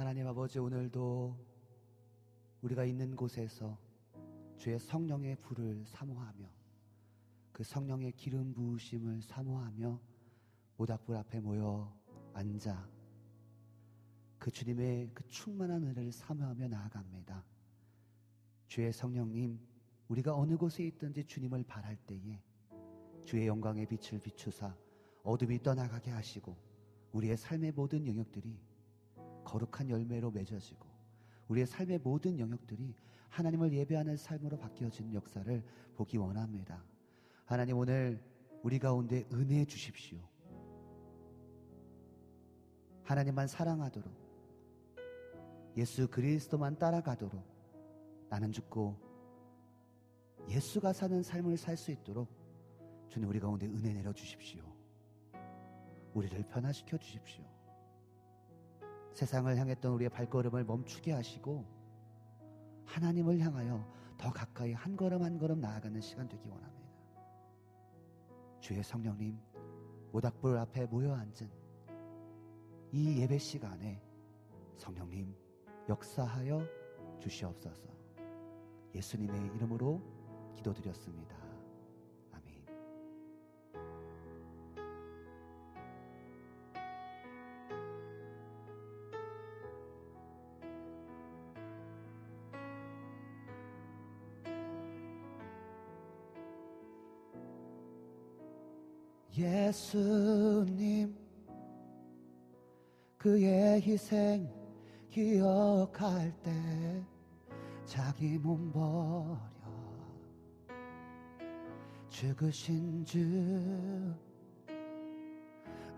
[0.00, 1.36] 하나님 아버지 오늘도
[2.62, 3.78] 우리가 있는 곳에서
[4.56, 6.50] 주의 성령의 불을 사모하며
[7.52, 10.00] 그 성령의 기름 부으심을 사모하며
[10.78, 11.94] 모닥불 앞에 모여
[12.32, 12.88] 앉아
[14.38, 17.44] 그 주님의 그 충만한 은혜를 사모하며 나아갑니다.
[18.68, 19.60] 주의 성령님,
[20.08, 22.42] 우리가 어느 곳에 있든지 주님을 바랄 때에
[23.26, 24.74] 주의 영광의 빛을 비추사
[25.24, 26.56] 어둠이 떠나가게 하시고
[27.12, 28.69] 우리의 삶의 모든 영역들이
[29.44, 30.88] 거룩한 열매로 맺어지고
[31.48, 32.94] 우리의 삶의 모든 영역들이
[33.28, 35.62] 하나님을 예배하는 삶으로 바뀌어지는 역사를
[35.94, 36.82] 보기 원합니다.
[37.44, 38.22] 하나님 오늘
[38.62, 40.18] 우리 가운데 은혜 주십시오.
[43.04, 44.12] 하나님만 사랑하도록
[45.76, 47.44] 예수 그리스도만 따라가도록
[48.28, 48.96] 나는 죽고
[50.48, 52.28] 예수가 사는 삶을 살 수 있도록
[53.08, 54.62] 주님 우리 가운데 은혜 내려 주십시오.
[56.14, 57.49] 우리를 변화시켜 주십시오.
[59.12, 61.64] 세상을 향했던 우리의 발걸음을 멈추게 하시고
[62.84, 63.84] 하나님을 향하여
[64.16, 66.90] 더 가까이 한 걸음 한 걸음 나아가는 시간 되기 원합니다.
[68.60, 69.38] 주의 성령님,
[70.12, 71.50] 모닥불 앞에 모여 앉은
[72.92, 74.02] 이 예배 시간에
[74.76, 75.34] 성령님
[75.88, 76.66] 역사하여
[77.18, 77.88] 주시옵소서.
[78.94, 80.02] 예수님의 이름으로
[80.56, 81.39] 기도드렸습니다.
[99.70, 101.16] 예수님
[103.16, 104.52] 그의 희생
[105.08, 107.06] 기억할 때
[107.84, 109.38] 자기 몸 버려
[112.08, 113.20] 죽으신 주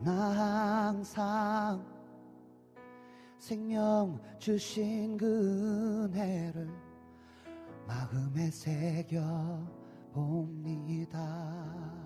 [0.05, 1.87] 나 항상
[3.39, 6.68] 생명 주신 그 은혜를
[7.87, 9.20] 마음에 새겨
[10.12, 12.01] 봅니다.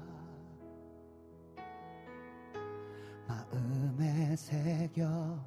[3.26, 5.38] 마음에 새겨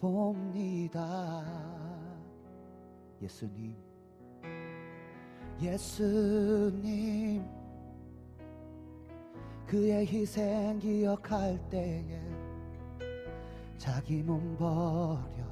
[0.00, 1.44] 봅니다.
[3.22, 3.74] 예수님,
[5.60, 7.44] 예수님,
[9.66, 12.20] 그의 희생 기억할 때에
[13.78, 15.44] 자기 몸 버려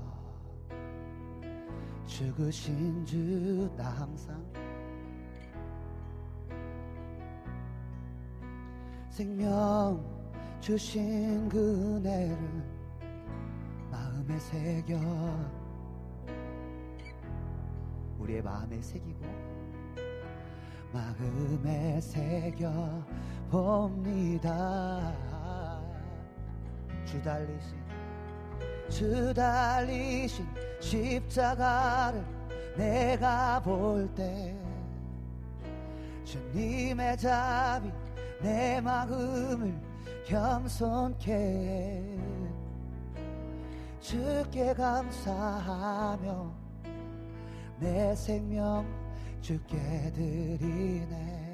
[2.07, 4.41] 죽으신 주 나 항상
[9.09, 10.14] 생명
[10.65, 11.59] 주신 그
[11.99, 12.39] 은혜를
[13.91, 14.99] 마음에 새겨.
[18.19, 19.27] 우리의 마음에 새기고
[20.91, 23.05] 마음에 새겨
[23.51, 25.13] 봅니다.
[27.05, 27.77] 주 달리신
[28.89, 30.47] 주 달리신
[30.81, 32.25] 십자가를
[32.75, 34.57] 내가 볼 때
[36.25, 37.93] 주님의 답이
[38.41, 39.94] 내 마음을
[40.25, 42.19] 겸손케 해
[44.01, 46.53] 주께 감사하며
[47.79, 48.87] 내 생명
[49.41, 49.77] 주께
[50.15, 51.45] 드리네.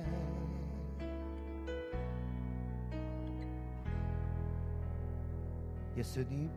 [5.97, 6.51] 예수님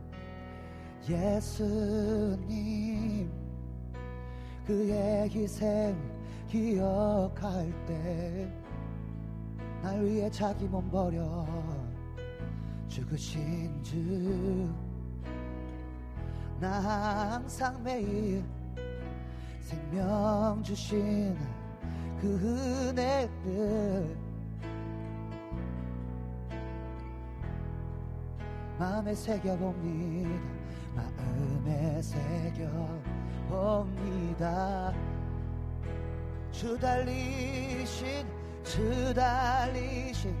[1.08, 2.48] 예수님
[4.64, 5.96] 그의 희생
[6.48, 8.64] 기억할 때
[9.84, 11.46] 날 위해 자기 몸 버려
[12.88, 14.60] 죽으신 주나
[17.32, 18.44] 항상 매일
[19.60, 21.36] 생명 주신
[22.20, 22.38] 그
[22.90, 24.16] 은혜를
[28.78, 30.54] 마음에 새겨봅니다.
[30.94, 32.94] 마음에 새겨봅니다.
[36.50, 38.26] 주 달리신
[38.62, 40.34] 주 달리신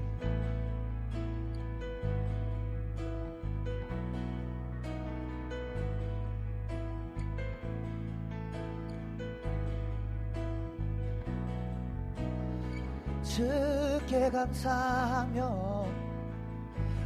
[14.34, 15.86] 감사하며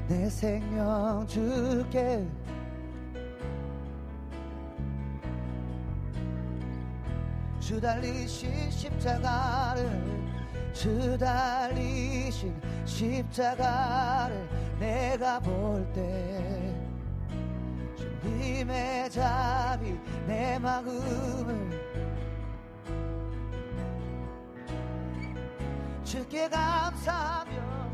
[0.09, 2.27] 내 생명 주께
[7.61, 10.03] 주 달리신 십자가를
[10.73, 14.49] 주 달리신 십자가를
[14.81, 16.75] 내가 볼 때
[18.23, 21.88] 주님의 자비 내 마음을
[26.29, 27.89] 주께 감사하며.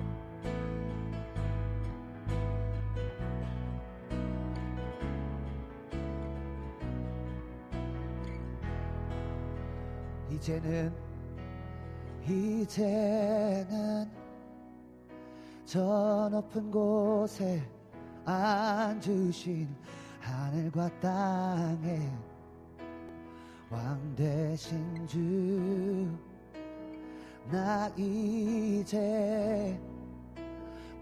[10.32, 10.92] 이제는
[12.24, 14.10] 이제는
[15.64, 17.62] 저 높은 곳에
[18.24, 19.68] 앉으신
[20.20, 22.10] 하늘과 땅에
[23.70, 26.33] 왕 되신 주
[27.50, 29.78] 나 이제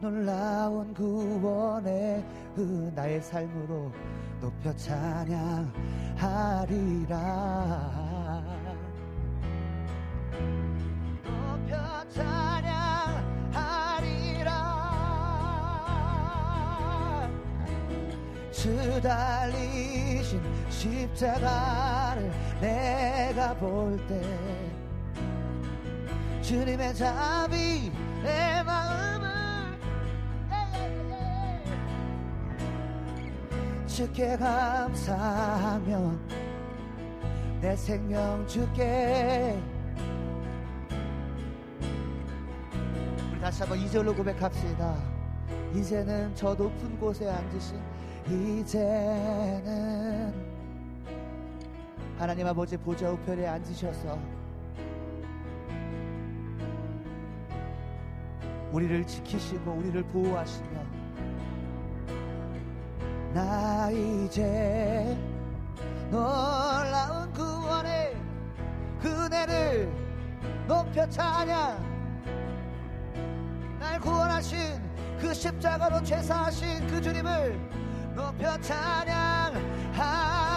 [0.01, 2.25] 놀라운 구원의
[2.57, 3.93] 그 나의 삶으로
[4.41, 5.73] 높여 찬양하리라.
[11.23, 12.83] 높여 찬양하리라.
[18.51, 24.82] 주 달리신 십자가를 내가 볼때
[26.53, 27.91] 주님의 자비
[28.23, 29.27] 내 마음을.
[33.87, 36.13] 주께 감사하며
[37.63, 39.59] 내 생명 주께.
[43.33, 44.95] 우리 다시 한번 이절로 고백합시다.
[45.75, 47.81] 이제는 저 높은 곳에 앉으신
[48.29, 50.35] 이제는
[52.19, 54.42] 하나님 아버지 보좌 우편에 앉으셔서
[58.73, 60.83] 우리를 지키시고 우리를 보호하시며
[63.35, 65.17] 나 이제
[66.11, 68.17] 놀라운 구원의
[69.05, 69.93] 은혜를
[70.67, 71.93] 높여 찬양
[73.79, 74.59] 날 구원하신
[75.19, 77.59] 그 십자가로 죄사하신 그 주님을
[78.15, 80.52] 높여 찬양하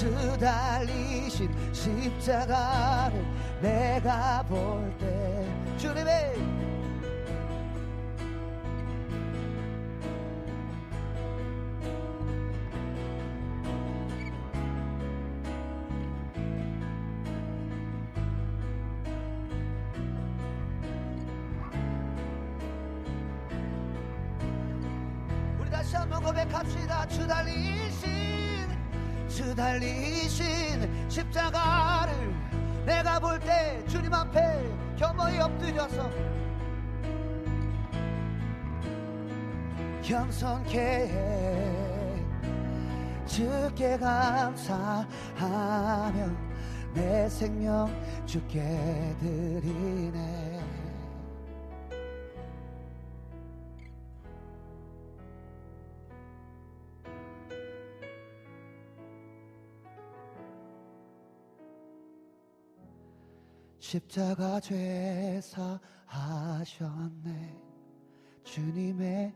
[0.00, 3.22] 주 달리신 십자가를
[3.60, 5.46] 내가 볼 때
[5.76, 6.69] 주님의
[29.40, 32.12] 주 달리신 십자가를
[32.84, 34.38] 내가 볼 때 주님 앞에
[34.98, 36.10] 겸허히 엎드려서
[40.02, 41.10] 겸손케
[43.24, 45.06] 주께 감사하며
[46.92, 47.90] 내 생명
[48.26, 50.39] 주께 드리네
[63.90, 67.60] 십자가 죄사 하셨네.
[68.44, 69.34] 주님의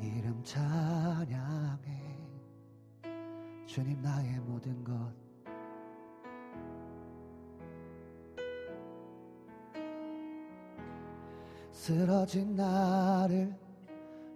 [0.00, 1.76] 이름 찬양해.
[3.66, 5.12] 주님 나의 모든 것.
[11.70, 13.54] 쓰러진 나를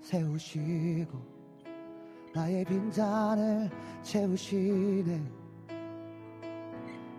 [0.03, 1.19] 세우시고
[2.35, 3.71] 나의 빈잔을
[4.03, 5.33] 채우시네.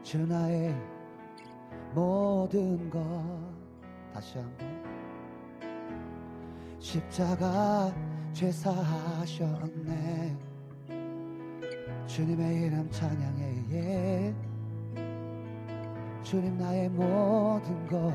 [0.03, 0.96] 주 나의
[1.97, 2.99] 모든 것
[4.13, 4.67] 다시 한번.
[6.77, 7.91] 십자가
[8.33, 10.37] 죄사하셨네.
[12.05, 14.35] 주님의 이름 찬양해 예.
[16.21, 18.13] 주님 나의 모든 것.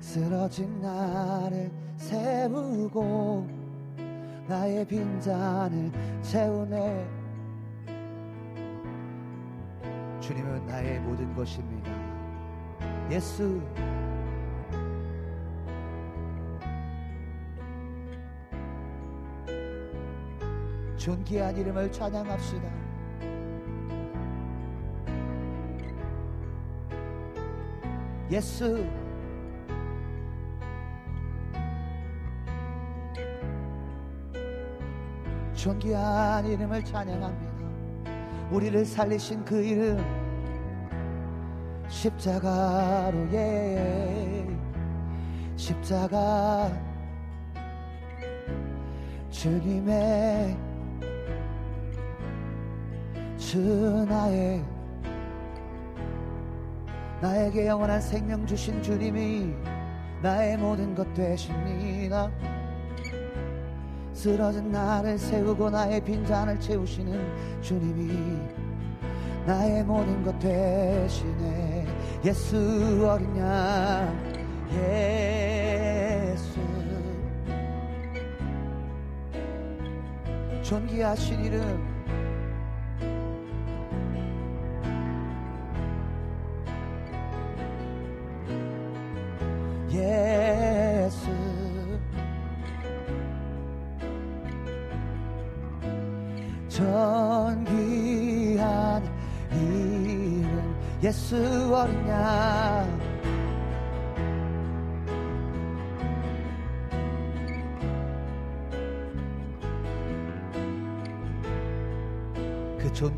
[0.00, 3.46] 쓰러진 나를 세우고
[4.48, 5.92] 나의 빈잔을
[6.22, 7.15] 채우네
[10.26, 11.88] 주님은 나의 모든 것입니다.
[13.08, 13.62] 예수.
[20.96, 22.68] 존귀한 이름을 찬양합시다.
[28.32, 28.84] 예수.
[35.54, 37.56] 존귀한 이름을 찬양합니다.
[38.50, 40.15] 우리를 살리신 그 이름
[41.88, 44.46] 십자가로 예.
[45.56, 46.70] 십자가.
[49.30, 50.56] 주님의
[53.36, 53.58] 주
[54.08, 54.64] 나의
[57.20, 59.54] 나에게 영원한 생명 주신 주님이
[60.22, 62.30] 나의 모든 것 되십니다.
[64.12, 68.65] 쓰러진 나를 세우고 나의 빈잔을 채우시는 주님이
[69.46, 71.86] 나의 모든 것 되시네
[72.24, 74.12] 예수 어린 양
[74.72, 76.58] 예수.
[80.62, 81.95] 존귀하신 이름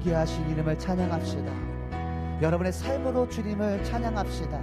[0.08, 1.52] 그 존귀하신 이름을 찬양합시다.
[2.40, 4.58] 여러분의 삶으로 주님을 찬양합시다.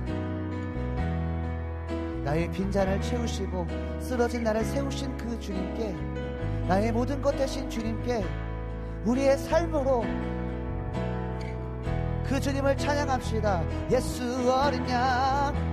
[2.23, 3.67] 나의 빈잔을 채우시고
[3.99, 5.95] 쓰러진 나를 세우신 그 주님께
[6.67, 8.25] 나의 모든 것 되신 주님께
[9.05, 10.03] 우리의 삶으로
[12.27, 13.63] 그 주님을 찬양합시다.
[13.91, 15.64] 예수 어린 양.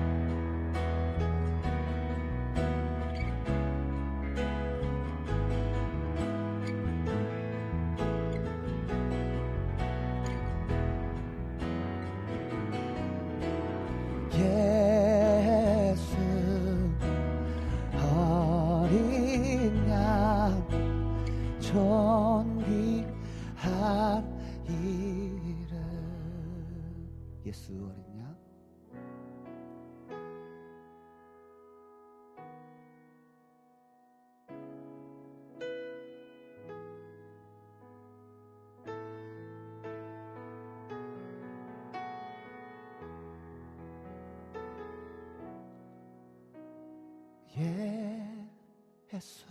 [27.53, 27.75] 예수
[28.19, 28.35] 양
[49.13, 49.45] 예수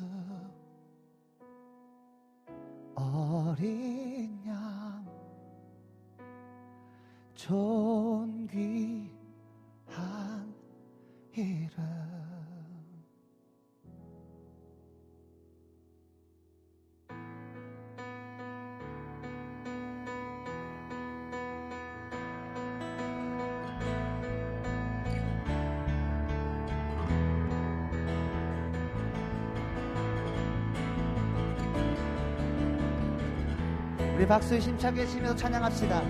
[34.32, 36.02] 박수에 힘차게 치면서 찬양합시다.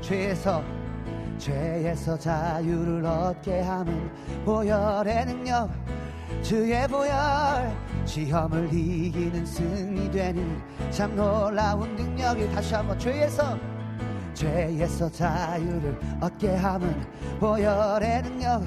[0.00, 0.60] 죄에서
[1.38, 4.10] 죄에서 자유를 얻게 하는
[4.44, 5.70] 보혈의 능력
[6.42, 7.72] 주의 보혈
[8.04, 10.44] 시험을 이기는 승리 되니
[10.90, 13.56] 참 놀라운 능력이 다시 한번 죄에서
[14.34, 17.00] 죄에서 자유를 얻게 하는
[17.38, 18.64] 보혈의 능력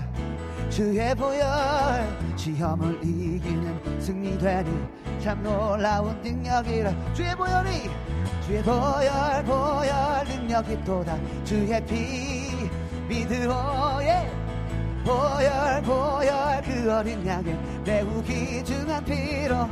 [0.73, 4.71] 주의 보혈 시험을 이기는 승리되니
[5.21, 7.13] 참 놀라운 능력이라.
[7.13, 7.89] 주의 보혈이
[8.43, 11.15] 주의 보혈 보혈 능력이 또다.
[11.43, 12.49] 주의 피
[13.07, 14.31] 믿으오예.
[15.05, 17.55] 보혈 보혈 그 어린 양의
[17.85, 19.69] 매우 귀중한 피로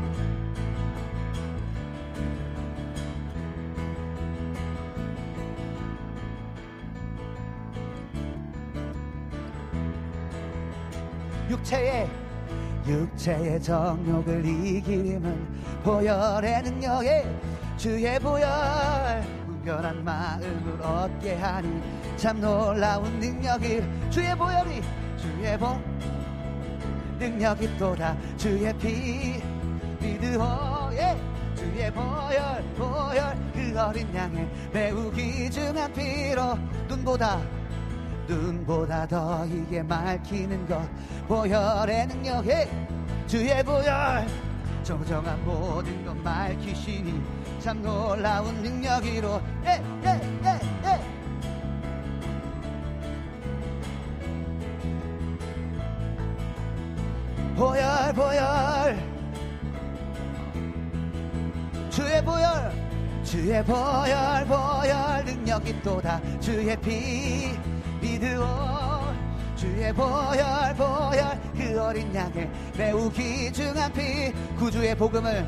[11.61, 12.09] 육체의
[12.87, 15.47] 육체의 정욕을 이기는
[15.83, 17.25] 보혈의 능력에
[17.77, 21.81] 주의 보혈 무결한 마음을 얻게 하니
[22.17, 24.81] 참 놀라운 능력이 주의 보혈이
[25.17, 25.79] 주의 보
[27.19, 29.39] 능력이 또다 주의 피
[29.99, 31.15] 믿으오예.
[31.55, 36.57] 주의 보혈 보혈 그 어린 양의 매우 귀중한 피로
[36.87, 37.60] 눈보다
[38.27, 40.81] 눈보다 더 이게 밝히는 것.
[41.27, 42.69] 보혈의 능력에
[43.27, 44.27] 주의 보혈.
[44.83, 47.21] 정정한 모든 것 밝히시니
[47.59, 49.41] 참 놀라운 능력이로.
[49.65, 51.21] 예, 예, 예, 예.
[57.55, 59.11] 보혈 보혈.
[61.91, 62.71] 주의 보혈
[63.23, 66.19] 주의 보혈 보혈 능력이 또다.
[66.39, 67.51] 주의 피
[68.01, 68.81] 믿으오
[69.55, 71.39] 주의 보혈 보혈.
[71.55, 74.33] 그 어린 양의 매우 귀중한 피.
[74.57, 75.45] 구주의 복음을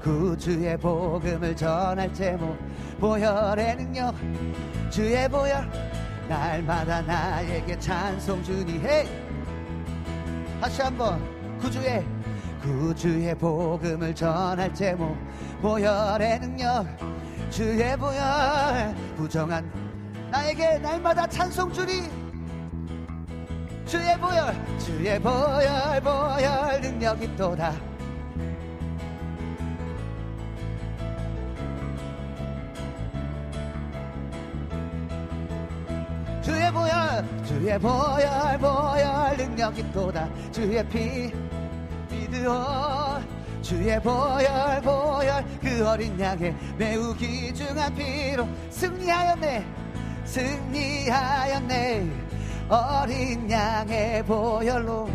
[0.00, 2.56] 구주의 복음을 전할 제목.
[3.00, 4.14] 보혈의 능력.
[4.88, 5.68] 주의 보혈.
[6.28, 9.06] 날마다 나에게 찬송 주니 해
[10.60, 11.20] 다시 한번
[11.58, 12.04] 구주의
[12.62, 15.16] 구주의 복음을 전할 제목.
[15.60, 16.86] 보혈의 능력.
[17.50, 18.94] 주의 보혈.
[19.16, 19.93] 부정한
[20.34, 22.10] 나에게 날마다 찬송 주니
[23.86, 27.72] 주의 보혈 주의 보혈 보혈 능력이 또다.
[36.42, 40.28] 주의 보혈 주의 보혈 보혈 능력이 또다.
[40.50, 41.32] 주의 피
[42.10, 43.22] 믿으오
[43.62, 49.83] 주의 보혈 보혈 그 어린 양의 매우 귀중한 피로 승리하였네
[50.34, 52.10] 승리하였네.
[52.68, 55.08] 어린 양의 보혈로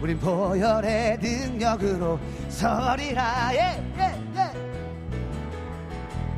[0.00, 2.18] 우린 보혈의 능력으로
[2.48, 4.50] 서리라 예, 예, 예.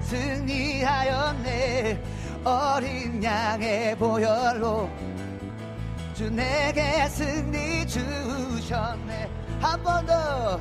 [0.03, 2.03] 승리하였네.
[2.43, 4.91] 어린 양의 보혈로
[6.15, 9.29] 주 내게 승리 주셨네.
[9.61, 10.59] 한 번 더.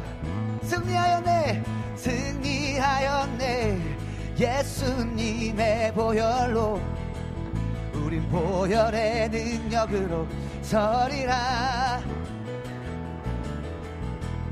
[0.61, 1.63] 승리하였네.
[1.95, 4.02] 승리하였네
[4.37, 6.81] 예수님의 보혈로
[7.93, 10.27] 우린 보혈의 능력으로
[10.61, 12.01] 서리라.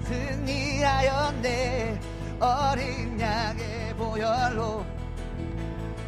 [0.04, 2.00] 승리하였네
[2.40, 4.86] 어린 양의 보혈로.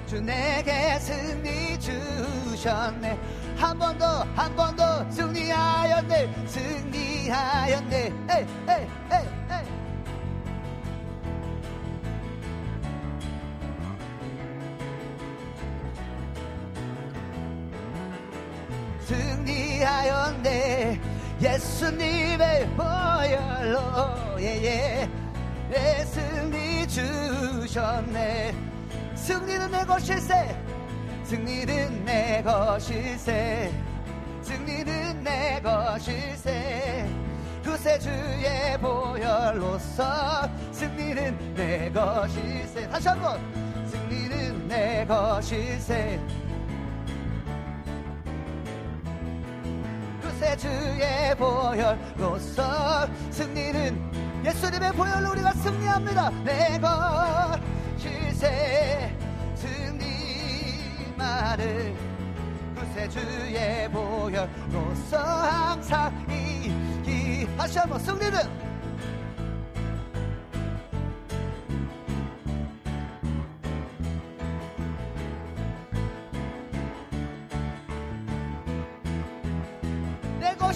[0.07, 3.17] 주 내게 승리 주셨네.
[3.57, 7.97] 한 번 더 한 번 더 승리하였네 승리하였네.
[8.29, 9.32] 에이 에이 에
[19.83, 21.01] 승리하였네.
[21.41, 24.39] 예수님의 보혈로.
[24.39, 25.09] 예예.
[25.69, 28.55] 내 승리 주셨네.
[29.15, 30.55] 승리는 내 것일세.
[31.25, 33.71] 승리는 내 것일세.
[34.41, 37.09] 승리는 내 것일세.
[37.63, 42.87] 구세주의 보혈로서 승리는 내 것일세.
[42.89, 43.39] 다시 한번.
[43.87, 46.19] 승리는 내 것일세
[50.33, 56.29] 구세주의 보혈로서 승리는 예수님의 보혈로 우리가 승리합니다.
[56.43, 56.79] 내
[57.97, 59.15] 것일세
[61.15, 61.95] 승리만을
[62.75, 68.39] 구세 주의 보혈로서 항상 이기 다시 한번 승리는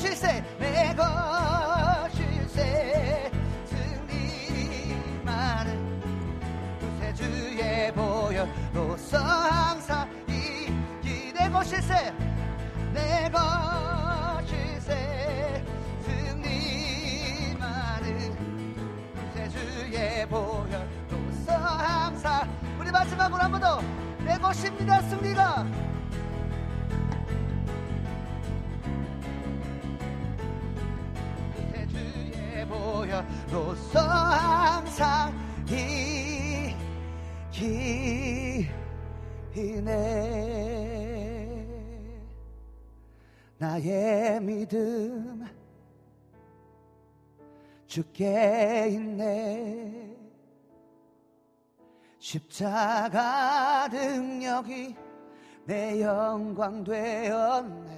[0.07, 2.61] 것일세 내 것일세.
[4.85, 5.67] 승리만은
[6.79, 12.13] 구세주의 보혈로서 항상 이기 내 것일세
[12.93, 14.91] 내 것일세.
[16.05, 17.57] 승리만은
[19.33, 22.49] 구세주의 보혈로서 항상
[22.79, 23.81] 우리 마지막으로 한 번 더
[24.23, 25.65] 내 것입니다 승리가
[32.67, 35.33] 보혈로서 항상
[39.49, 40.07] 이기네
[43.57, 45.45] 나의 믿음.
[47.87, 50.15] 주께 있네.
[52.19, 54.95] 십자가 능력이
[55.65, 57.96] 내 영광 되었네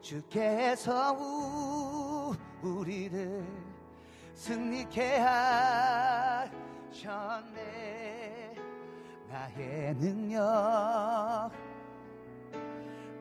[0.00, 3.44] 주께서 우- 우리를
[4.34, 5.18] 승리케
[7.18, 8.54] 하셨네.
[9.28, 11.50] 나의 능력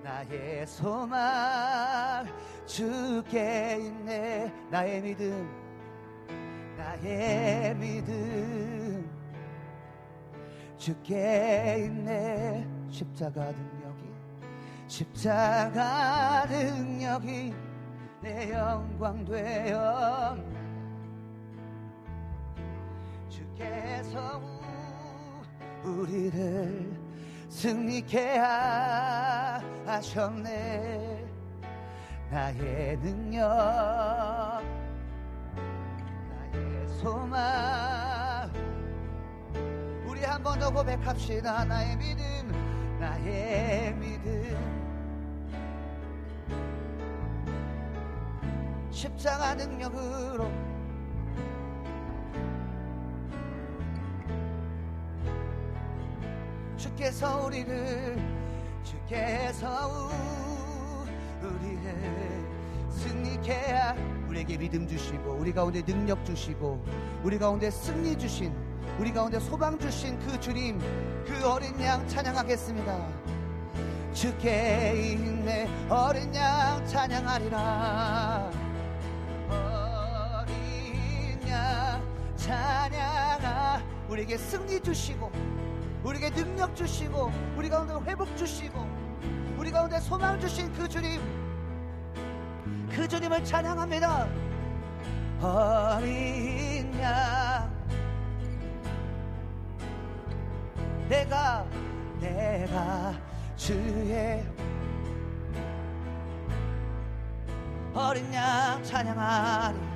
[0.02, 2.26] 나의 소망
[2.66, 4.52] 주께 있네.
[4.72, 5.48] 나의 믿음
[6.78, 9.10] 나의 믿음
[10.78, 12.66] 주께 있네.
[12.90, 13.79] 십자가 능력이
[14.90, 17.54] 십자가 능력이
[18.22, 20.44] 내 영광 되었네.
[23.30, 24.42] 주께서
[25.86, 26.92] 우- 우리를
[27.50, 28.38] 승리케
[29.86, 31.24] 하셨네.
[32.32, 33.48] 나의 능력
[36.30, 38.52] 나의 소망.
[40.08, 41.64] 우리 한 번 더 고백합시다.
[41.66, 44.79] 나의 믿음 나의 믿음
[49.00, 50.52] 십자가 능력으로.
[56.76, 58.18] 주께서 우리를
[58.84, 60.12] 주께서
[61.42, 62.46] 우리를
[62.90, 63.96] 승리케 하
[64.28, 66.84] 우리에게 믿음 주시고 우리 가운데 능력 주시고
[67.24, 68.54] 우리 가운데 승리 주신
[69.00, 70.78] 우리 가운데 소방 주신 그 주님
[71.26, 73.08] 그 어린 양 찬양하겠습니다.
[74.14, 78.39] 주께 인내 어린 양 찬양하리라.
[84.10, 85.32] 우리에게 승리 주시고
[86.04, 88.86] 우리에게 능력 주시고 우리 가운데 회복 주시고
[89.58, 91.22] 우리 가운데 소망 주신 그 주님
[92.90, 94.28] 그 주님을 찬양합니다.
[95.42, 97.72] 어린 양
[101.08, 101.66] 내가
[102.20, 103.14] 내가
[103.56, 104.44] 주의
[107.94, 109.89] 어린 양 찬양하리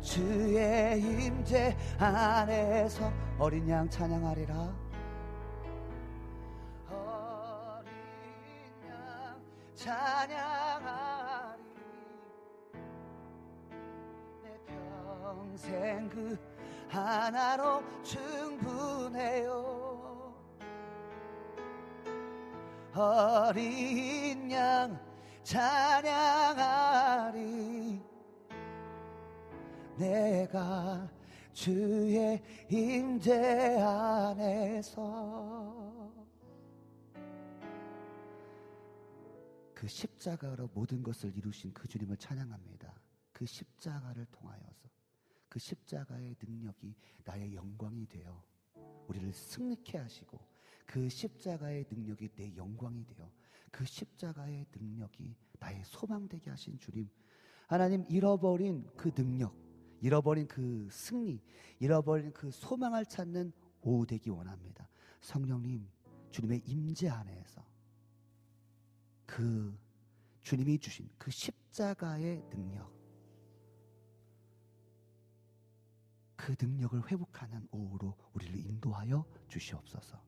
[0.00, 4.54] 주의 임재 안에서 어린 양 찬양하리라.
[6.88, 7.92] 어린
[8.88, 9.40] 양
[9.74, 11.62] 찬양하리.
[14.42, 16.36] 내 평생 그
[16.88, 19.70] 하나로 충분해요.
[22.94, 24.98] 어린 양
[25.44, 26.50] 찬양하리
[30.00, 31.10] 내가
[31.52, 35.00] 주의 임재 안에서
[39.74, 42.98] 그 십자가로 모든 것을 이루신 그 주님을 찬양합니다.
[43.32, 44.88] 그 십자가를 통하여서
[45.48, 46.94] 그 십자가의 능력이
[47.24, 48.42] 나의 영광이 되어
[49.06, 50.38] 우리를 승리케 하시고
[50.86, 53.30] 그 십자가의 능력이 내 영광이 되어
[53.70, 57.08] 그 십자가의 능력이 나의 소망되게 하신 주님
[57.66, 59.69] 하나님 잃어버린 그 능력
[60.00, 61.40] 잃어버린 그 승리
[61.78, 64.88] 잃어버린 그 소망을 찾는 오후 되기 원합니다
[65.20, 65.86] 성령님
[66.30, 67.64] 주님의 임재 안에서
[69.26, 69.76] 그
[70.42, 73.00] 주님이 주신 그 십자가의 능력
[76.40, 80.18] 그 능력을 회복하는 오후로 우리를 인도하여 주시옵소서.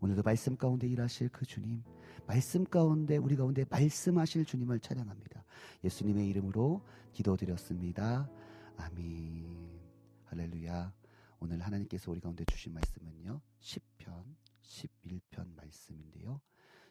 [0.00, 1.82] 오늘도 말씀 가운데 일하실 그 주님,
[2.26, 5.44] 말씀 가운데 우리 가운데 말씀하실 주님을 찬양합니다.
[5.84, 8.30] 예수님의 이름으로 기도드렸습니다.
[8.78, 9.80] 아멘.
[10.26, 10.94] 할렐루야.
[11.40, 13.40] 오늘 하나님께서 우리 가운데 주신 말씀은요.
[13.60, 16.40] 10편, 11편 말씀인데요.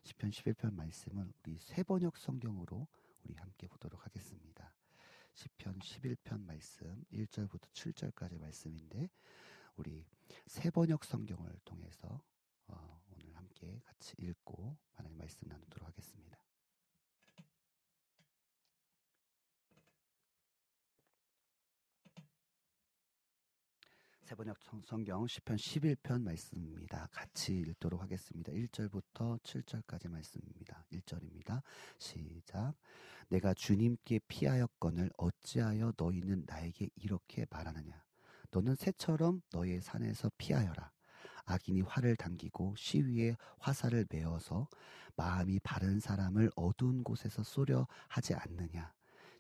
[0.04, 2.88] 10편, 11편 말씀은 우리 세번역 성경으로
[3.24, 4.74] 우리 함께 보도록 하겠습니다.
[5.34, 9.10] 10편 11편 말씀 1절부터 7절까지 말씀인데
[9.76, 10.06] 우리
[10.48, 12.22] 세번역 성경을 통해서
[12.68, 16.38] 어, 오늘 함께 같이 읽고 하나님 말씀 나누도록 하겠습니다.
[24.28, 27.08] 세번역 성경 10편 11편 말씀입니다.
[27.14, 28.52] 같이 읽도록 하겠습니다.
[28.52, 30.84] 1절부터 7절까지 말씀입니다.
[30.92, 31.62] 1절입니다.
[31.98, 32.74] 시작.
[33.30, 38.04] 내가 주님께 피하였거늘 어찌하여 너희는 나에게 이렇게 말하느냐?
[38.52, 40.92] 너는 새처럼 너의 산에서 피하여라.
[41.46, 44.68] 악인이 활을 당기고 시위에 화살을 메어서
[45.16, 48.97] 마음이 바른 사람을 어두운 곳에서 쏘려 하지 않느냐?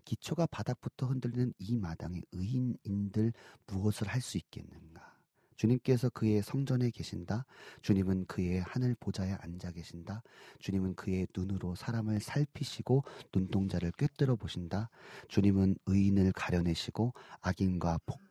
[0.07, 3.33] 기초가 바닥부터 흔들리는 이 마당에 의인인들
[3.67, 5.17] 무엇을 할 수 있겠는가?
[5.57, 7.45] 주님께서 그의 성전에 계신다.
[7.81, 10.21] 주님은 그의 하늘 보좌에 앉아 계신다.
[10.59, 13.03] 주님은 그의 눈으로 사람을 살피시고
[13.33, 14.89] 눈동자를 꿰뚫어 보신다.
[15.27, 18.21] 주님은 의인을 가려내시고 악인과 폭,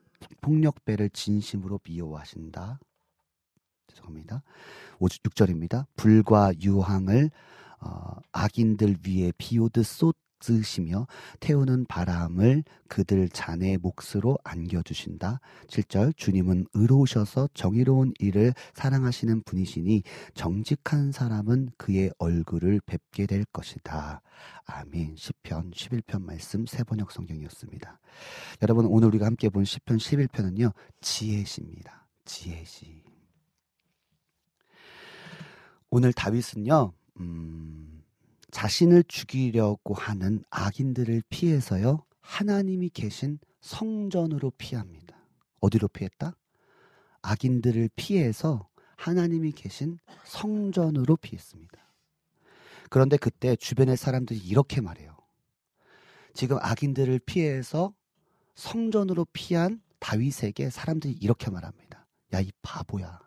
[0.41, 2.79] 폭력배를 진심으로 미워하신다.
[3.89, 4.43] 죄송합니다.
[5.01, 5.87] 6절입니다.
[5.97, 7.31] 불과 유황을
[7.81, 11.07] 어, 악인들 위에 비오듯 쏟 쓰시며
[11.41, 15.41] 태우는 바람을 그들 잔의 몫으로 안겨주신다.
[15.69, 20.03] 7절 주님은 의로우셔서 정의로운 일을 사랑하시는 분이시니
[20.35, 24.23] 정직한 사람은 그의 얼굴을 뵙게 될 것이다.
[24.67, 25.15] 아멘.
[25.15, 28.01] 10편 11편 말씀 세번역 성경이었습니다.
[28.63, 30.73] 여러분 오늘 우리가 함께 본 10편 11편은요.
[31.01, 32.07] 지혜시입니다.
[32.25, 33.03] 지혜시.
[35.91, 36.93] 오늘 다윗은요.
[37.21, 37.96] 음
[38.57, 45.15] 자신을 죽이려고 하는 악인들을 피해서요, 하나님이 계신 성전으로 피합니다.
[45.61, 46.35] 어디로 피했다?
[47.21, 48.67] 악인들을 피해서
[48.97, 51.77] 하나님이 계신 성전으로 피했습니다.
[52.89, 55.19] 그런데 그때 주변의 사람들이 이렇게 말해요.
[56.33, 57.93] 지금 악인들을 피해서
[58.55, 62.07] 성전으로 피한 다윗에게 사람들이 이렇게 말합니다.
[62.33, 63.21] 야, 이 바보야.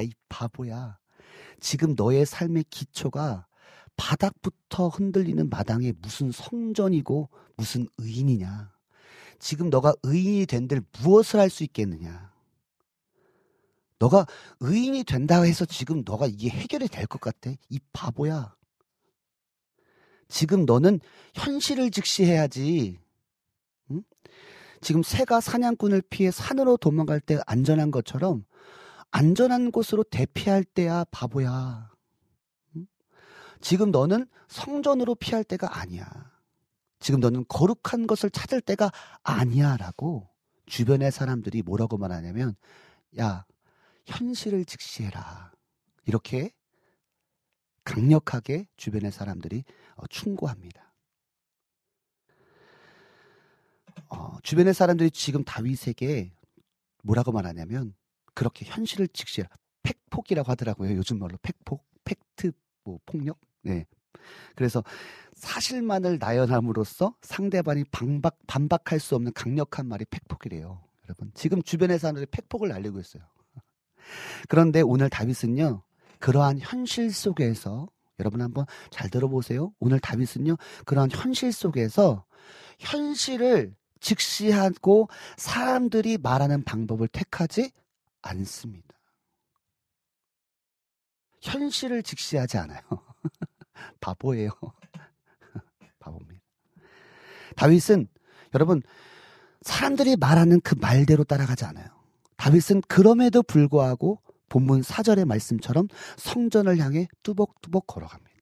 [0.00, 0.98] 야, 이 바보야.
[1.60, 3.46] 지금 너의 삶의 기초가
[3.96, 8.72] 바닥부터 흔들리는 마당에 무슨 성전이고 무슨 의인이냐.
[9.38, 12.32] 지금 너가 의인이 된들 무엇을 할 수 있겠느냐.
[13.98, 14.26] 너가
[14.60, 17.52] 의인이 된다고 해서 지금 너가 이게 해결이 될 것 같아?
[17.68, 18.54] 이 바보야.
[20.28, 20.98] 지금 너는
[21.34, 22.98] 현실을 직시해야지.
[23.92, 24.02] 응?
[24.80, 28.44] 지금 새가 사냥꾼을 피해 산으로 도망갈 때 안전한 것처럼
[29.12, 31.91] 안전한 곳으로 대피할 때야 바보야.
[33.62, 33.64] 응?
[33.64, 36.30] 지금 너는 성전으로 피할 때가 아니야.
[36.98, 38.90] 지금 너는 거룩한 것을 찾을 때가
[39.22, 39.76] 아니야.
[39.76, 40.28] 라고
[40.66, 42.54] 주변의 사람들이 뭐라고 말하냐면,
[43.18, 43.44] 야,
[44.06, 45.52] 현실을 직시해라.
[46.06, 46.50] 이렇게
[47.84, 49.64] 강력하게 주변의 사람들이
[49.96, 50.92] 어, 충고합니다.
[54.08, 56.32] 어, 주변의 사람들이 지금 다윗에게
[57.02, 57.94] 뭐라고 말하냐면
[58.34, 59.48] 그렇게 현실을 직시해라.
[59.82, 60.96] 팩폭이라고 하더라고요.
[60.96, 62.52] 요즘 말로 팩폭, 팩트,
[62.84, 63.38] 뭐 폭력.
[63.62, 63.86] 네.
[64.54, 64.84] 그래서
[65.34, 70.82] 사실만을 나열함으로써 상대방이 반박, 반박할 수 없는 강력한 말이 팩폭이래요.
[71.08, 73.24] 여러분, 지금 주변의 사람들이 팩폭을 날리고 있어요.
[74.48, 75.82] 그런데 오늘 다윗은요,
[76.20, 77.88] 그러한 현실 속에서
[78.20, 79.72] 여러분 한번 잘 들어보세요.
[79.80, 82.24] 오늘 다윗은요, 그러한 현실 속에서
[82.78, 87.72] 현실을 직시하고 사람들이 말하는 방법을 택하지
[88.22, 88.88] 않습니다.
[91.40, 92.80] 현실을 직시하지 않아요.
[94.00, 94.50] 바보예요.
[95.98, 96.40] 바보입니다.
[97.56, 98.08] 다윗은
[98.54, 98.82] 여러분
[99.62, 101.86] 사람들이 말하는 그 말대로 따라가지 않아요.
[102.36, 108.32] 다윗은 그럼에도 불구하고 본문 4절의 말씀처럼 성전을 향해 뚜벅뚜벅 걸어갑니다.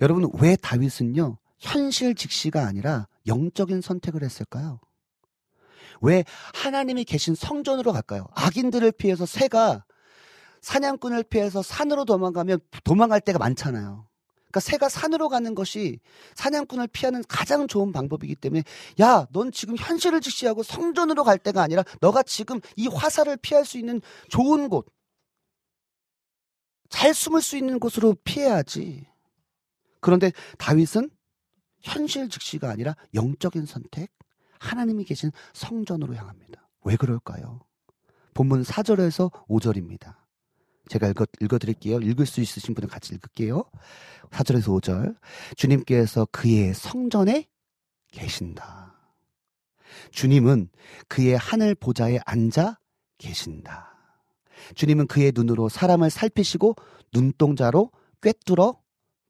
[0.00, 4.80] 여러분 왜 다윗은요 현실 직시가 아니라 영적인 선택을 했을까요?
[6.00, 6.24] 왜
[6.54, 8.26] 하나님이 계신 성전으로 갈까요?
[8.34, 9.84] 악인들을 피해서 새가
[10.60, 14.06] 사냥꾼을 피해서 산으로 도망가면 도망갈 때가 많잖아요.
[14.50, 16.00] 그러니까 새가 산으로 가는 것이
[16.34, 18.64] 사냥꾼을 피하는 가장 좋은 방법이기 때문에
[19.00, 23.78] 야, 넌 지금 현실을 직시하고 성전으로 갈 때가 아니라 너가 지금 이 화살을 피할 수
[23.78, 24.86] 있는 좋은 곳,
[26.88, 29.06] 잘 숨을 수 있는 곳으로 피해야지.
[30.00, 31.10] 그런데 다윗은
[31.80, 34.10] 현실 직시가 아니라 영적인 선택,
[34.58, 36.68] 하나님이 계신 성전으로 향합니다.
[36.82, 37.60] 왜 그럴까요?
[38.34, 40.19] 본문 4절에서 5절입니다.
[40.90, 42.00] 제가 읽어, 읽어드릴게요.
[42.00, 43.62] 읽을 수 있으신 분은 같이 읽을게요.
[44.30, 45.16] 4절에서 5절.
[45.56, 47.46] 주님께서 그의 성전에
[48.10, 48.98] 계신다.
[50.10, 50.68] 주님은
[51.06, 52.80] 그의 하늘 보좌에 앉아
[53.18, 53.94] 계신다.
[54.74, 56.74] 주님은 그의 눈으로 사람을 살피시고
[57.12, 58.80] 눈동자로 꿰뚫어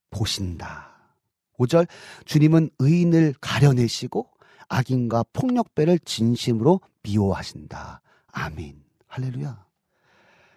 [0.08, 1.14] 보신다.
[1.58, 1.86] 5절.
[2.24, 4.30] 주님은 의인을 가려내시고
[4.70, 8.00] 악인과 폭력배를 진심으로 미워하신다.
[8.28, 8.82] 아멘.
[9.08, 9.66] 할렐루야.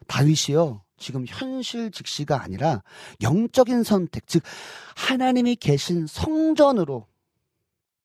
[0.08, 0.82] 다윗이요.
[1.04, 2.82] 지금 현실 직시가 아니라
[3.22, 4.42] 영적인 선택, 즉
[4.96, 7.08] 하나님이 계신 성전으로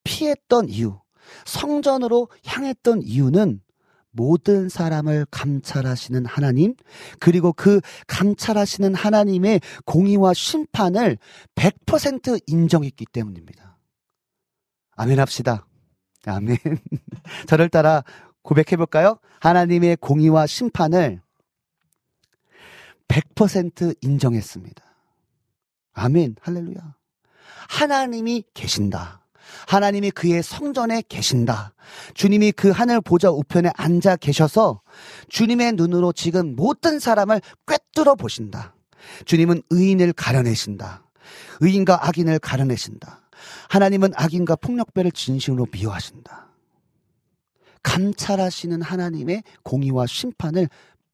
[0.03, 0.99] 피했던 이유,
[1.45, 3.62] 성전으로 향했던 이유는
[4.11, 6.75] 모든 사람을 감찰하시는 하나님,
[7.20, 11.19] 그리고 그 감찰하시는 하나님의 공의와 심판을
[11.55, 13.79] 100% 인정했기 때문입니다.
[14.97, 15.66] 아멘 합시다.
[16.27, 16.57] 아멘.
[17.47, 18.03] 저를 따라
[18.43, 19.20] 고백해 볼까요?
[19.39, 21.20] 하나님의 공의와 심판을
[23.09, 24.85] 100% 인정했습니다.
[25.94, 26.36] 아멘.
[26.40, 26.94] 할렐루야.
[27.68, 29.26] 하나님이 계신다.
[29.66, 31.74] 하나님이 그의 성전에 계신다.
[32.14, 34.82] 주님이 그 하늘 보좌 우편에 앉아 계셔서
[35.28, 38.74] 주님의 눈으로 지금 모든 사람을 꿰뚫어 보신다.
[39.24, 41.05] 주님은 의인을 가려내신다.
[41.60, 43.22] 의인과 악인을 가려내신다.
[43.68, 46.48] 하나님은 악인과 폭력배를 진심으로 미워하신다.
[47.82, 50.68] 감찰하시는 하나님의 공의와 심판을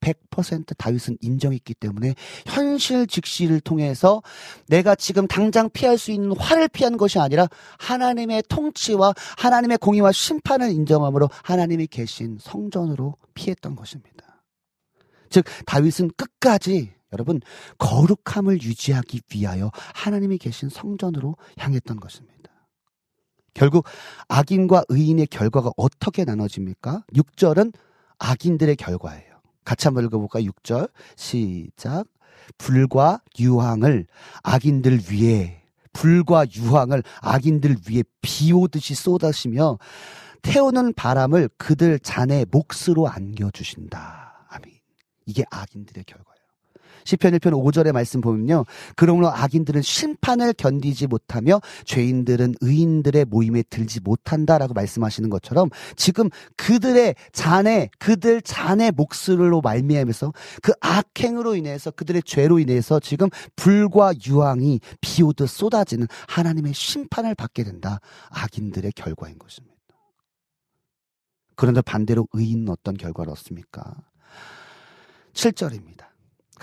[0.04, 2.14] 100% 다윗은 인정했기 때문에
[2.46, 4.22] 현실 직시를 통해서
[4.68, 7.48] 내가 지금 당장 피할 수 있는 화를 피한 것이 아니라
[7.78, 14.42] 하나님의 통치와 하나님의 공의와 심판을 인정함으로 하나님이 계신 성전으로 피했던 것입니다.
[15.30, 17.40] 즉 다윗은 끝까지 여러분
[17.78, 22.34] 거룩함을 유지하기 위하여 하나님이 계신 성전으로 향했던 것입니다.
[23.54, 23.86] 결국
[24.28, 27.04] 악인과 의인의 결과가 어떻게 나눠집니까?
[27.14, 27.72] 6절은
[28.18, 29.33] 악인들의 결과예요.
[29.64, 30.44] 같이 한번 읽어볼까요?
[30.44, 30.90] 6절.
[31.16, 32.06] 시작.
[32.58, 34.06] 불과 유황을
[34.42, 35.62] 악인들 위에,
[35.92, 39.78] 불과 유황을 악인들 위에 비 오듯이 쏟아시며
[40.42, 44.46] 태우는 바람을 그들 잔의 몫으로 안겨주신다.
[44.50, 44.70] 아멘.
[45.24, 46.33] 이게 악인들의 결과예요.
[47.04, 48.64] 시편 1편 5절의 말씀 보면요.
[48.96, 57.90] 그러므로 악인들은 심판을 견디지 못하며 죄인들은 의인들의 모임에 들지 못한다라고 말씀하시는 것처럼 지금 그들의 자네,
[57.98, 60.32] 그들 자네 몫으로 말미암아서
[60.62, 68.00] 그 악행으로 인해서 그들의 죄로 인해서 지금 불과 유황이 비오듯 쏟아지는 하나님의 심판을 받게 된다.
[68.30, 69.74] 악인들의 결과인 것입니다.
[71.56, 73.94] 그런데 반대로 의인은 어떤 결과를 얻습니까?
[75.34, 76.13] 7절입니다.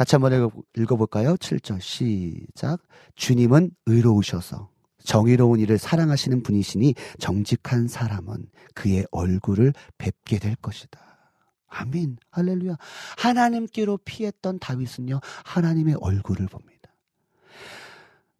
[0.01, 1.35] 같이 한번 읽어볼까요?
[1.35, 2.79] 7절 시작.
[3.15, 4.71] 주님은 의로우셔서
[5.03, 10.99] 정의로운 일을 사랑하시는 분이시니 정직한 사람은 그의 얼굴을 뵙게 될 것이다.
[11.67, 12.17] 아멘.
[12.31, 12.77] 할렐루야.
[13.19, 16.95] 하나님께로 피했던 다윗은요, 하나님의 얼굴을 봅니다.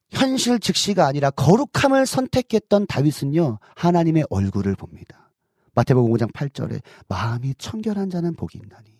[0.10, 5.32] 현실 즉시가 아니라 거룩함을 선택했던 다윗은요, 하나님의 얼굴을 봅니다.
[5.76, 8.91] 마태복음 5장 8절에 마음이 청결한 자는 복이 있나니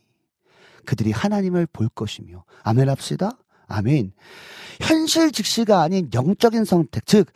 [0.86, 3.38] 그들이 하나님을 볼 것이며 아멘 합시다.
[3.68, 4.14] 아멘.
[4.82, 7.28] 현실 즉시가 아닌 영적인 선택, 즉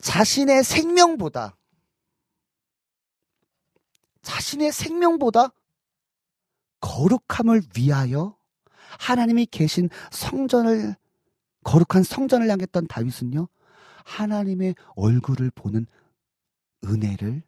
[0.00, 1.56] 자신의 생명보다
[4.22, 5.52] 자신의 생명보다
[6.80, 8.36] 거룩함을 위하여
[8.98, 10.96] 하나님이 계신 성전을
[11.62, 13.48] 거룩한 성전을 향했던 다윗은요.
[14.04, 15.86] 하나님의 얼굴을 보는
[16.84, 17.42] 은혜를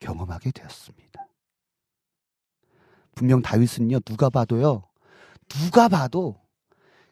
[0.00, 1.26] 경험하게 되었습니다.
[3.14, 4.00] 분명 다윗은요.
[4.00, 4.87] 누가 봐도요.
[5.48, 6.40] 누가 봐도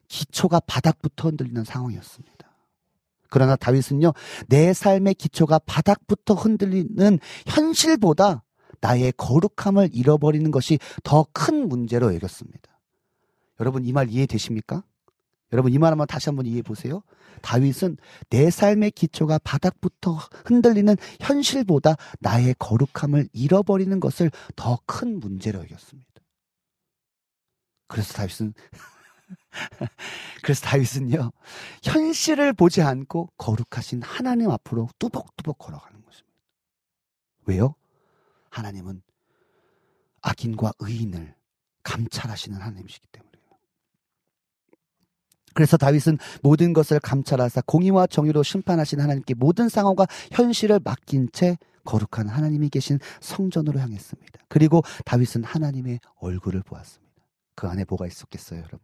[0.09, 2.37] 기초가 바닥부터 흔들리는 상황이었습니다.
[3.29, 4.13] 그러나 다윗은요,
[4.49, 8.45] 내 삶의 기초가 바닥부터 흔들리는 현실보다
[8.81, 12.79] 나의 거룩함을 잃어버리는 것이 더 큰 문제로 여겼습니다.
[13.61, 14.85] 여러분 이 말 이해되십니까?
[15.53, 17.03] 여러분 이 말 한번 다시 한번 이해해 보세요.
[17.43, 17.97] 다윗은
[18.31, 26.06] 내 삶의 기초가 바닥부터 흔들리는 현실보다 나의 거룩함을 잃어버리는 것을 더 큰 문제로 여겼습니다.
[27.87, 28.55] 그래서 다윗은
[30.43, 31.33] 그래서 다윗은요
[31.83, 36.41] 현실을 보지 않고 거룩하신 하나님 앞으로 뚜벅뚜벅 걸어가는 것입니다.
[37.47, 37.75] 왜요?
[38.51, 39.03] 하나님은
[40.23, 41.35] 악인과 의인을
[41.83, 43.37] 감찰하시는 하나님이시기 때문에요.
[45.55, 52.29] 그래서 다윗은 모든 것을 감찰하사 공의와 정의로 심판하신 하나님께 모든 상황과 현실을 맡긴 채 거룩한
[52.29, 54.41] 하나님이 계신 성전으로 향했습니다.
[54.49, 57.06] 그리고 다윗은 하나님의 얼굴을 보았습니다.
[57.57, 58.81] 그 안에 뭐가 있었겠어요, 여러분?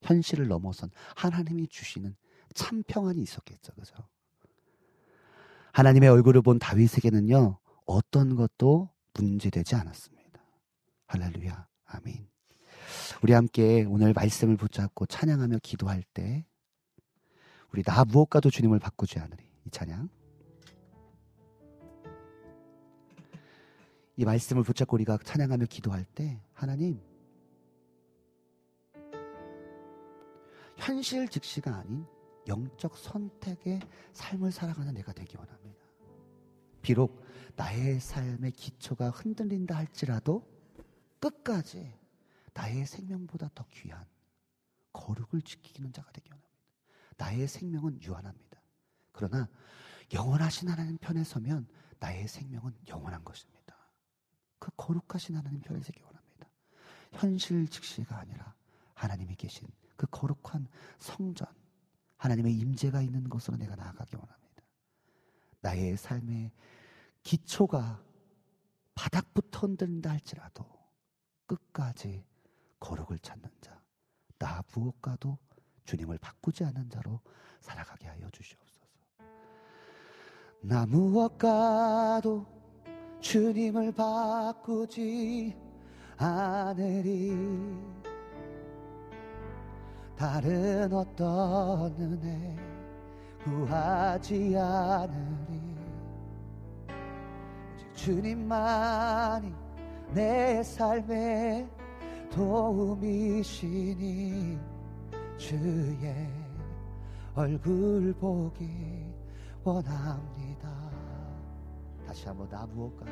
[0.00, 2.16] 현실을 넘어선 하나님이 주시는
[2.54, 3.94] 참 평안이 있었겠죠, 그죠?
[5.72, 10.40] 하나님의 얼굴을 본 다윗에게는요, 어떤 것도 문제되지 않았습니다.
[11.06, 11.66] 할렐루야.
[11.84, 12.28] 아멘.
[13.22, 16.46] 우리 함께 오늘 말씀을 붙잡고 찬양하며 기도할 때
[17.72, 19.44] 우리 나 무엇과도 주님을 바꾸지 않으리.
[19.66, 20.08] 이 찬양.
[24.16, 27.00] 이 말씀을 붙잡고 우리가 찬양하며 기도할 때 하나님
[30.76, 32.06] 현실 즉시가 아닌
[32.46, 33.80] 영적 선택의
[34.12, 35.82] 삶을 살아가는 내가 되기 원합니다.
[36.80, 37.24] 비록
[37.54, 40.44] 나의 삶의 기초가 흔들린다 할지라도
[41.20, 41.94] 끝까지
[42.54, 44.04] 나의 생명보다 더 귀한
[44.92, 46.52] 거룩을 지키는 자가 되기 원합니다.
[47.16, 48.60] 나의 생명은 유한합니다.
[49.12, 49.48] 그러나
[50.12, 51.68] 영원하신 하나님 편에 서면
[52.00, 53.76] 나의 생명은 영원한 것입니다.
[54.58, 56.48] 그 거룩하신 하나님 편에 서기 원합니다.
[57.12, 58.54] 현실 즉시가 아니라
[58.94, 59.68] 하나님이 계신
[60.02, 60.66] 그 거룩한
[60.98, 61.46] 성전,
[62.16, 64.64] 하나님의 임재가 있는 곳으로 내가 나아가기 원합니다.
[65.60, 66.50] 나의 삶의
[67.22, 68.02] 기초가
[68.96, 70.66] 바닥부터 흔들린다 할지라도
[71.46, 72.24] 끝까지
[72.80, 73.80] 거룩을 찾는 자,
[74.38, 75.38] 나 무엇과도
[75.84, 77.20] 주님을 바꾸지 않는 자로
[77.60, 78.88] 살아가게 하여 주시옵소서.
[80.62, 82.44] 나 무엇과도
[83.20, 85.56] 주님을 바꾸지
[86.16, 88.11] 않으리.
[90.16, 92.56] 다른 어떤 은혜
[93.44, 95.60] 구하지 않으리.
[97.74, 99.52] 오직 주님만이
[100.14, 101.68] 내 삶의
[102.30, 103.92] 도움이시니
[105.36, 106.28] 주의
[107.34, 109.12] 얼굴 보기
[109.64, 110.70] 원합니다.
[112.06, 113.10] 다시 한번 나 무엇과도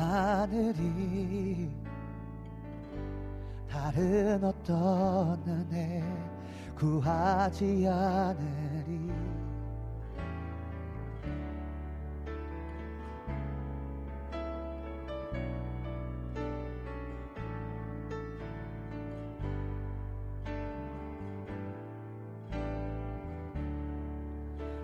[0.00, 1.70] 하늘이
[3.68, 6.02] 다른 어떤 은혜
[6.74, 9.10] 구하지 않으리.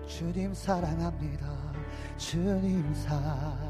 [0.05, 1.47] 주님 사랑합니다.
[2.17, 3.66] 주님 사랑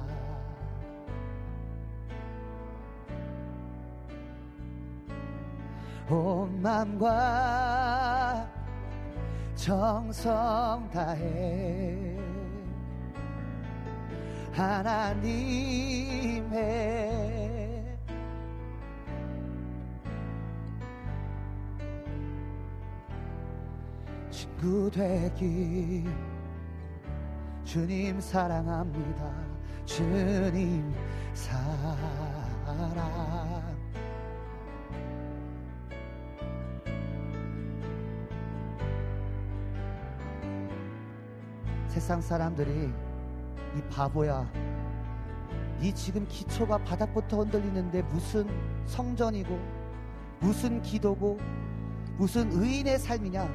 [6.58, 8.50] 온 맘과
[9.56, 12.18] 정성 다해
[14.52, 15.78] 하나님의
[24.32, 26.06] 친구 되기
[27.64, 29.32] 주님 사랑합니다.
[29.86, 30.92] 주님
[31.34, 32.17] 사랑
[42.08, 42.90] 세상 사람들이
[43.76, 44.50] 이 바보야
[45.82, 48.48] 이 지금 기초가 바닥부터 흔들리는데 무슨
[48.86, 49.60] 성전이고
[50.40, 51.38] 무슨 기도고
[52.16, 53.50] 무슨 의인의 삶이냐?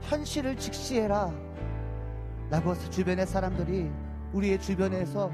[0.00, 1.32] 현실을 직시해라
[2.50, 3.88] 라고 주변의 사람들이
[4.32, 5.30] 우리의 주변에서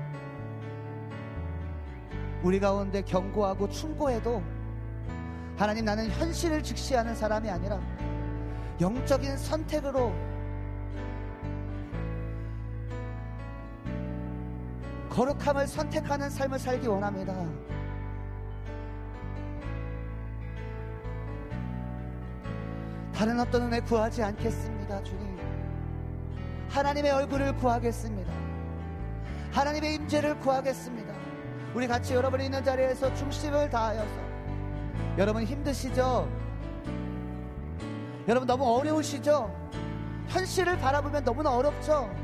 [2.43, 4.43] 우리 가운데 경고하고 충고해도
[5.57, 7.81] 하나님 나는 현실을 직시하는 사람이 아니라
[8.83, 10.36] 영적인 선택으로
[15.17, 17.33] 거룩함을 선택하는 삶을 살기 원합니다.
[23.15, 25.39] 다른 어떤 은혜 구하지 않겠습니다, 주님.
[26.69, 28.31] 하나님의 얼굴을 구하겠습니다.
[29.53, 31.15] 하나님의 임재를 구하겠습니다.
[31.75, 34.21] 우리 같이 여러분이 있는 자리에서 중심을 다하여서
[35.17, 36.31] 여러분 힘드시죠?
[38.29, 39.51] 여러분 너무 어려우시죠?
[40.29, 42.15] 현실을 바라보면 너무나 어렵죠?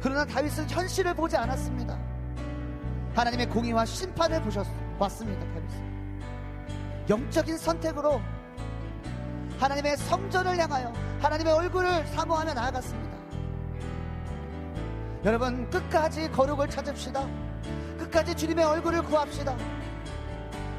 [0.00, 1.87] 그러나 다윗은 현실을 보지 않았습니다.
[3.18, 4.64] 하나님의 공의와 심판을 보셨,
[4.96, 7.08] 봤습니다, 다윗은.
[7.08, 8.20] 영적인 선택으로
[9.58, 13.18] 하나님의 성전을 향하여 하나님의 얼굴을 사모하며 나아갔습니다.
[15.24, 17.26] 여러분, 끝까지 거룩을 찾읍시다.
[17.98, 19.56] 끝까지 주님의 얼굴을 구합시다.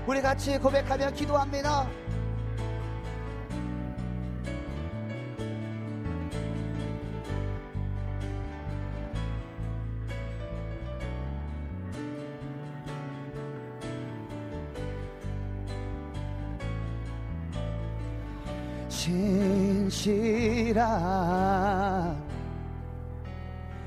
[0.08, 1.90] 우리 같이 고백하며 기도합니다.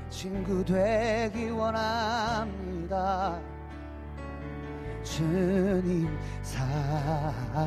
[0.09, 3.39] 친구 되기 원합니다.
[5.03, 6.07] 주님
[6.41, 7.63] 사랑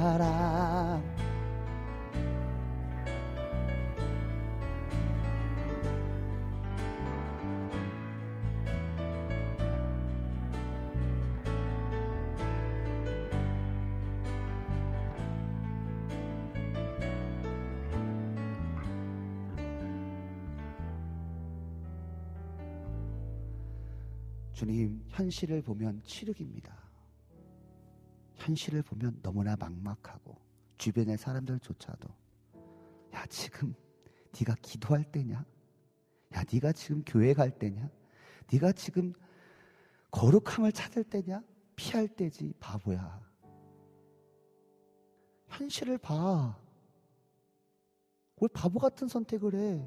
[24.57, 26.75] 주님, 현실을 보면 치륵입니다.
[28.37, 30.35] 현실을 보면 너무나 막막하고
[30.79, 32.09] 주변의 사람들조차도
[33.13, 33.75] 야, 지금
[34.33, 35.45] 네가 기도할 때냐?
[36.35, 37.91] 야, 네가 지금 교회 갈 때냐?
[38.51, 39.13] 네가 지금
[40.11, 41.43] 거룩함을 찾을 때냐?
[41.77, 43.21] 피할 때지, 바보야.
[45.49, 46.59] 현실을 봐.
[48.41, 49.87] 왜 바보 같은 선택을 해?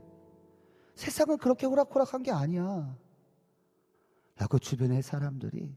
[0.94, 2.96] 세상은 그렇게 호락호락한 게 아니야.
[4.40, 5.76] 라고 주변의 사람들이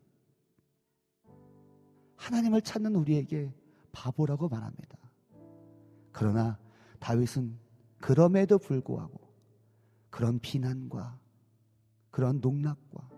[2.14, 3.52] 하나님을 찾는 우리에게
[3.90, 4.97] 바보라고 말합니다.
[6.12, 6.59] 그러나
[7.01, 7.59] 다윗은
[7.98, 9.20] 그럼에도 불구하고
[10.10, 11.18] 그런 비난과
[12.12, 13.10] 그런 농락과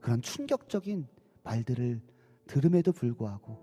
[0.00, 1.06] 그런 충격적인
[1.42, 2.00] 말들을
[2.46, 3.58] 들음에도 불구하고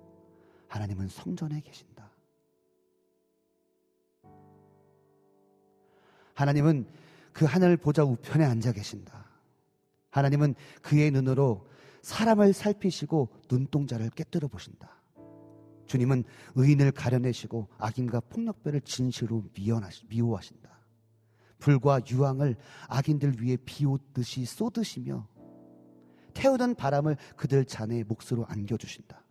[0.68, 2.12] 하나님은 성전에 계신다.
[6.36, 6.88] 하나님은
[7.34, 9.25] 그 하늘 보좌 우편에 앉아 계신다.
[10.16, 11.68] 하나님은 그의 눈으로
[12.02, 15.02] 사람을 살피시고 눈동자를 깨뜨려 보신다.
[15.88, 16.24] 주님은
[16.56, 19.44] 의인을 가려내시고 악인과 폭력배를 진실로
[20.08, 20.70] 미워하신다.
[21.60, 22.56] 불과 유황을
[22.88, 25.28] 악인들 위에 비웃듯이 쏟으시며
[26.34, 29.22] 태우던 바람을 그들 잔에 몫으로 안겨주신다.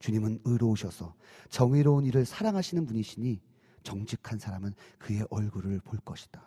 [0.00, 1.14] 주님은 의로우셔서
[1.48, 3.40] 정의로운 일을 사랑하시는 분이시니
[3.82, 6.42] 정직한 사람은 그의 얼굴을 볼 것이다.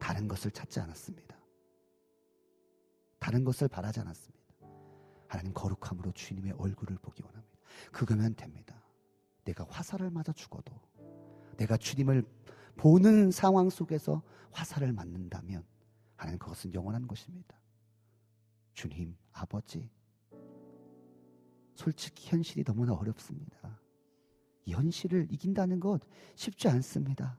[0.00, 1.35] 다른 것을 찾지 않았습니다.
[3.26, 4.46] 다른 것을 바라지 않았습니다.
[5.26, 7.58] 하나님 거룩함으로 주님의 얼굴을 보기 원합니다.
[7.90, 8.80] 그거면 됩니다.
[9.42, 10.72] 내가 화살을 맞아 죽어도
[11.56, 12.22] 내가 주님을
[12.76, 14.22] 보는 상황 속에서
[14.52, 15.66] 화살을 맞는다면
[16.14, 17.60] 하나님 그것은 영원한 것입니다.
[18.74, 19.90] 주님, 아버지,
[21.74, 23.80] 솔직히 현실이 너무나 어렵습니다.
[24.66, 26.00] 이 현실을 이긴다는 것
[26.36, 27.36] 쉽지 않습니다.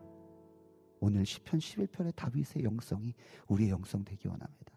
[0.99, 3.13] 오늘 10편 11편의 다윗의 영성이
[3.47, 4.76] 우리의 영성 되기 원합니다.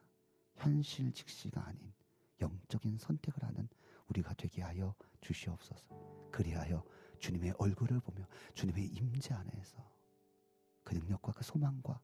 [0.61, 1.93] 현실 직시가 아닌
[2.41, 3.69] 영적인 선택을 하는
[4.09, 5.87] 우리가 되게 하여 주시옵소서.
[6.31, 6.85] 그리하여
[7.19, 9.91] 주님의 얼굴을 보며 주님의 임재 안에서
[10.85, 12.01] 그 능력과 그 소망과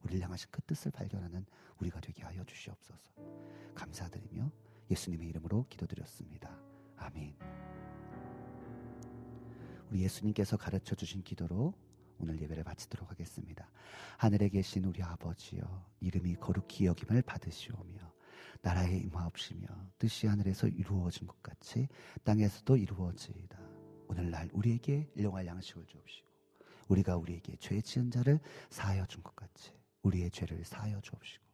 [0.00, 1.46] 우리를 향하신 그 뜻을 발견하는
[1.78, 3.12] 우리가 되게 하여 주시옵소서.
[3.74, 4.50] 감사드리며
[4.90, 6.58] 예수님의 이름으로 기도드렸습니다.
[6.96, 7.36] 아멘.
[9.90, 11.74] 우리 예수님께서 가르쳐 주신 기도로
[12.18, 13.68] 오늘 예배를 마치도록 하겠습니다.
[14.18, 15.60] 하늘에 계신 우리 아버지여
[16.00, 18.12] 이름이 거룩히 여김을 받으시오며
[18.62, 19.66] 나라의 임하옵시며
[19.98, 21.88] 뜻이 하늘에서 이루어진 것 같이
[22.24, 23.58] 땅에서도 이루어지이다.
[24.08, 26.26] 오늘날 우리에게 일용할 양식을 주옵시고
[26.88, 28.40] 우리가 우리에게 죄 지은 자를
[28.70, 29.72] 사하여 준 것 같이
[30.02, 31.44] 우리의 죄를 사하여 주옵시고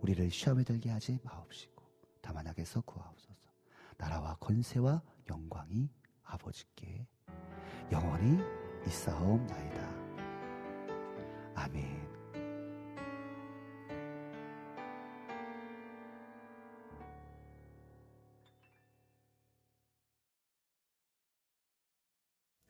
[0.00, 1.84] 우리를 시험에 들게 하지 마옵시고
[2.20, 3.34] 다만 악에서 구하옵소서.
[3.98, 5.88] 나라와 권세와 영광이
[6.24, 7.06] 아버지께
[7.90, 8.38] 영원히
[8.86, 9.95] 있사옵나이다.
[11.56, 11.96] 아멘.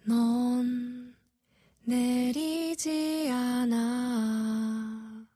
[0.05, 1.15] 넌
[1.85, 5.27] 내리지 않아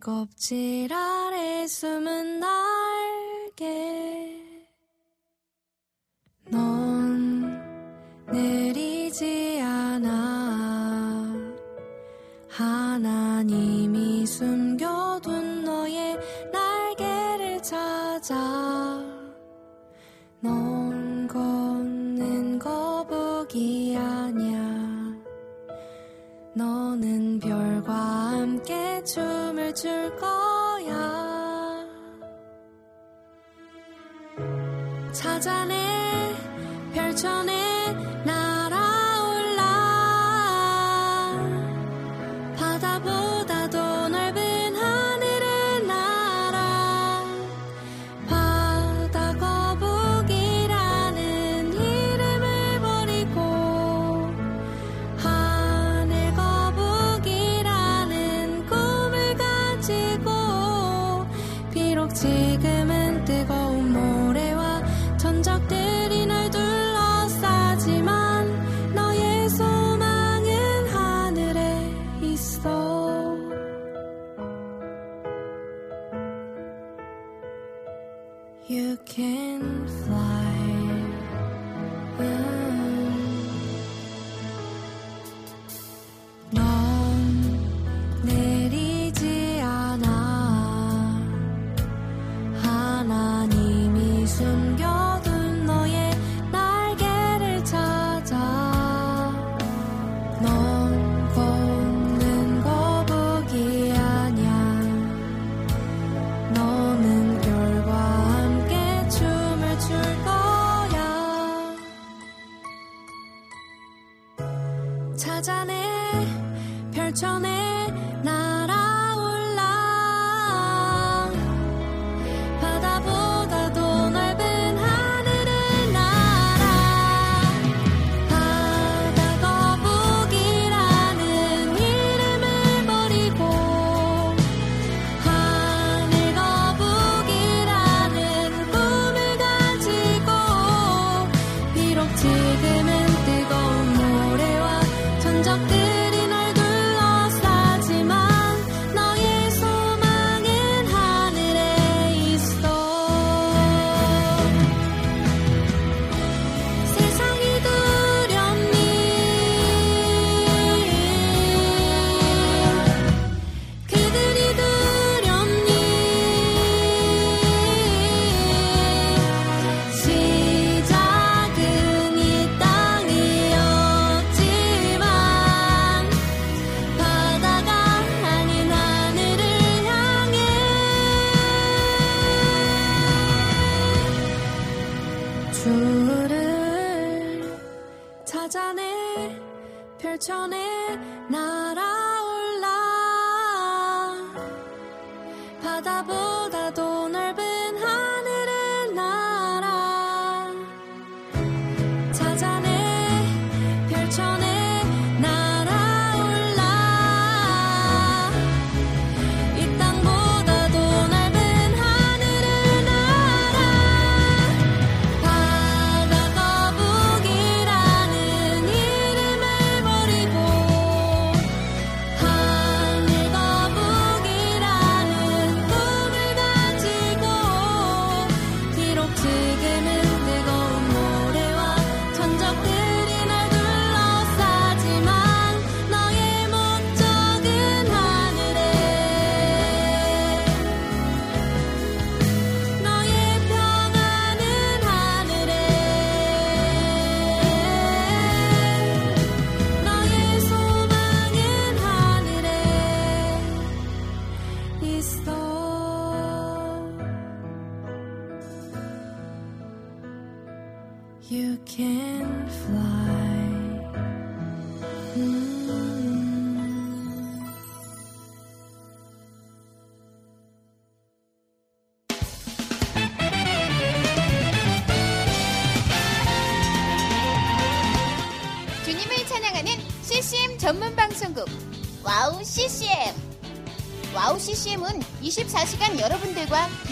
[0.05, 3.65] 껍질 아래 숨은 날개.
[6.47, 7.59] 넌
[8.31, 11.33] 내리지 않아.
[12.47, 14.54] 하나님이 숨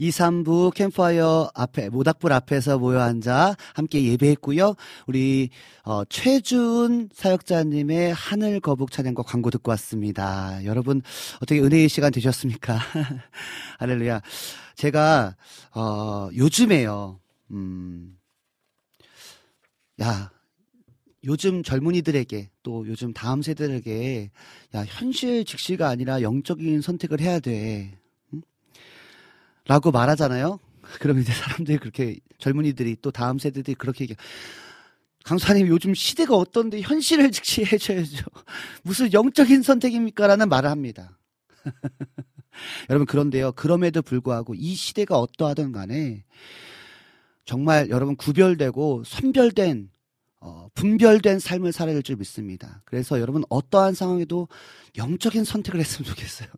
[0.00, 4.76] 2, 3부 캠파이어 앞에 모닥불 앞에서 모여 앉아 함께 예배했고요.
[5.08, 5.50] 우리
[5.82, 10.64] 어, 최준 사역자님의 하늘 거북 찬양과 광고 듣고 왔습니다.
[10.64, 11.02] 여러분
[11.42, 12.78] 어떻게 은혜의 시간 되셨습니까?
[13.80, 14.22] 할렐루야.
[14.76, 15.34] 제가
[15.74, 17.18] 어, 요즘에요.
[17.50, 18.16] 음.
[20.00, 20.30] 야,
[21.24, 24.30] 요즘 젊은이들에게 또 요즘 다음 세대들에게
[24.76, 27.97] 야, 현실 직시가 아니라 영적인 선택을 해야 돼.
[29.68, 30.58] 라고 말하잖아요.
[30.98, 34.16] 그러면 이제 사람들이 그렇게 젊은이들이 또 다음 세대들이 그렇게 얘기.
[35.24, 38.24] 강사님 요즘 시대가 어떤데 현실을 직시해 줘야죠.
[38.82, 41.18] 무슨 영적인 선택입니까 라는 말을 합니다.
[42.90, 43.52] 여러분 그런데요.
[43.52, 46.24] 그럼에도 불구하고 이 시대가 어떠하든 간에
[47.44, 49.90] 정말 여러분 구별되고 선별된
[50.40, 52.80] 어, 분별된 삶을 살아야 될 줄 믿습니다.
[52.84, 54.48] 그래서 여러분 어떠한 상황에도
[54.96, 56.48] 영적인 선택을 했으면 좋겠어요.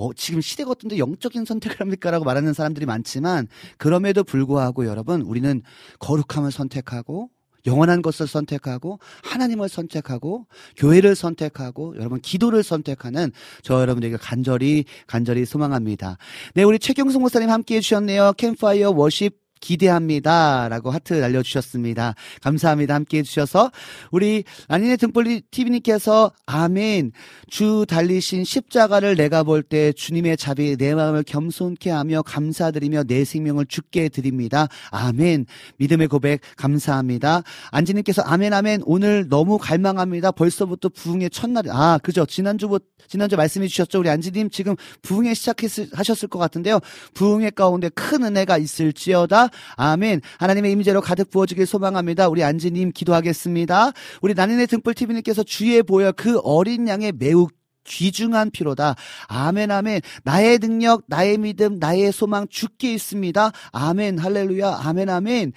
[0.00, 2.10] 어, 지금 시대가 어떤데 영적인 선택을 합니까?
[2.10, 5.62] 라고 말하는 사람들이 많지만 그럼에도 불구하고 여러분 우리는
[5.98, 7.28] 거룩함을 선택하고
[7.66, 10.46] 영원한 것을 선택하고 하나님을 선택하고
[10.78, 13.30] 교회를 선택하고 여러분 기도를 선택하는
[13.62, 16.16] 저 여러분에게 간절히 간절히 소망합니다.
[16.54, 18.32] 네, 우리 최경숙 목사님 함께 해 주셨네요.
[18.38, 20.68] 캠파이어 워십 기대합니다.
[20.68, 22.14] 라고 하트 날려주셨습니다.
[22.42, 22.94] 감사합니다.
[22.94, 23.70] 함께 해주셔서.
[24.10, 27.12] 우리 라니네 등불리 TV님께서 아멘.
[27.48, 33.66] 주 달리신 십자가를 내가 볼 때 주님의 자비 내 마음을 겸손케 하며 감사드리며 내 생명을
[33.66, 34.68] 죽게 드립니다.
[34.90, 35.46] 아멘.
[35.76, 37.42] 믿음의 고백 감사합니다.
[37.70, 38.82] 안지님께서 아멘 아멘.
[38.86, 40.32] 오늘 너무 갈망합니다.
[40.32, 41.64] 벌써부터 부흥의 첫날.
[41.68, 42.26] 아, 그죠.
[42.26, 44.00] 지난주부터 지난주 말씀해 주셨죠.
[44.00, 46.80] 우리 안지님 지금 부흥회 시작하셨을 것 같은데요.
[47.14, 49.49] 부흥회 가운데 큰 은혜가 있을지어다.
[49.76, 50.20] 아멘.
[50.38, 52.28] 하나님의 임재로 가득 부어지길 소망합니다.
[52.28, 53.92] 우리 안지님 기도하겠습니다.
[54.22, 57.48] 우리 나인의 등불 TV님께서 주에 보여 그 어린 양의 매우
[57.84, 58.94] 귀중한 피로다.
[59.28, 60.00] 아멘, 아멘.
[60.24, 63.52] 나의 능력, 나의 믿음, 나의 소망 죽게 있습니다.
[63.72, 64.80] 아멘, 할렐루야.
[64.84, 65.52] 아멘, 아멘.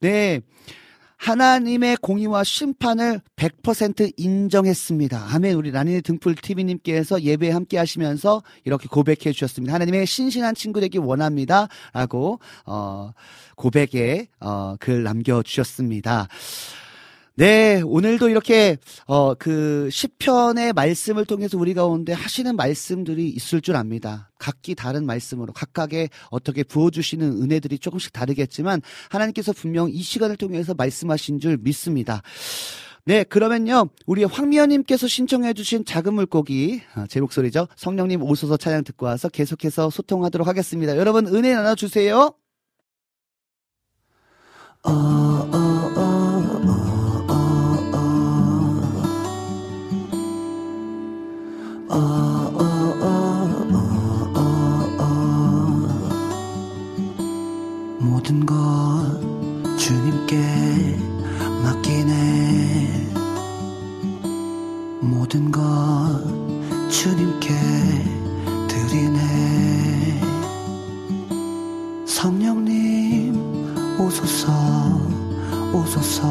[0.00, 0.40] 네.
[1.16, 5.28] 하나님의 공의와 심판을 100% 인정했습니다.
[5.32, 5.54] 아멘.
[5.54, 9.74] 우리 라니네 등불 TV님께서 예배 함께 하시면서 이렇게 고백해 주셨습니다.
[9.74, 11.68] 하나님의 신신한 친구 되기 원합니다.
[11.92, 13.12] 라고, 어,
[13.56, 16.28] 고백에, 어, 글 남겨주셨습니다.
[17.38, 24.30] 네, 오늘도 이렇게 어 그 시편의 말씀을 통해서 우리 가운데 하시는 말씀들이 있을 줄 압니다.
[24.38, 28.80] 각기 다른 말씀으로 각각의 어떻게 부어 주시는 은혜들이 조금씩 다르겠지만
[29.10, 32.22] 하나님께서 분명 이 시간을 통해서 말씀하신 줄 믿습니다.
[33.04, 33.90] 네, 그러면요.
[34.06, 37.68] 우리 황미연님께서 신청해주신 작은 물고기, 아, 제 목소리죠.
[37.76, 40.96] 성령님 오소서 찬양 듣고 와서 계속해서 소통하도록 하겠습니다.
[40.96, 42.34] 여러분, 은혜 나눠주세요.
[44.82, 46.05] 어, 어, 어,
[58.26, 58.56] 모든 것
[59.78, 60.36] 주님께
[61.62, 63.12] 맡기네.
[65.00, 65.62] 모든 것
[66.90, 67.54] 주님께
[68.66, 70.20] 드리네.
[72.04, 73.36] 성령님
[74.00, 74.52] 오소서
[75.72, 76.26] 오소서.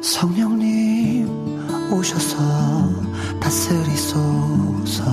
[0.00, 0.71] 성령님
[1.92, 2.38] 오셔서
[3.40, 5.04] 다스리소서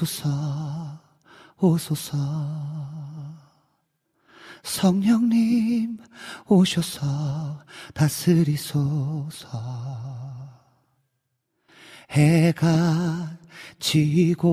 [0.00, 0.98] 오소서
[1.58, 2.16] 오소서.
[4.62, 5.98] 성령님
[6.46, 7.62] 오셔서
[7.92, 9.60] 다스리소서.
[12.10, 13.38] 해가
[13.78, 14.46] 지고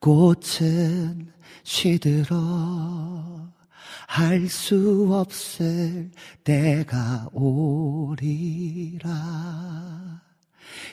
[0.00, 1.32] 꽃은
[1.64, 3.48] 시들어
[4.06, 6.10] 할 수 없을
[6.44, 9.08] 때가 오리라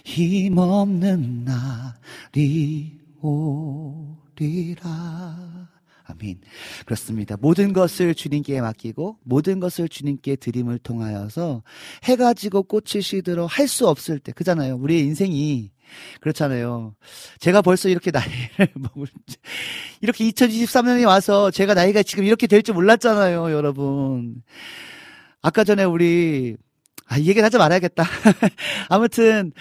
[0.05, 2.91] 힘없는 날이
[3.21, 4.85] 오리라
[6.07, 6.39] 아멘.
[6.85, 7.35] 그렇습니다.
[7.39, 11.63] 모든 것을 주님께 맡기고 모든 것을 주님께 드림을 통하여서
[12.03, 14.75] 해가 지고 꽃이 시들어 할 수 없을 때 그잖아요.
[14.75, 15.71] 우리의 인생이
[16.21, 16.95] 그렇잖아요.
[17.39, 18.67] 제가 벌써 이렇게 나이를
[20.01, 24.43] 이렇게 2023년에 와서 제가 나이가 지금 이렇게 될 줄 몰랐잖아요, 여러분.
[25.41, 26.55] 아까 전에 우리,
[27.07, 28.03] 아, 이 얘기는 하지 말아야겠다.
[28.89, 29.51] 아무튼,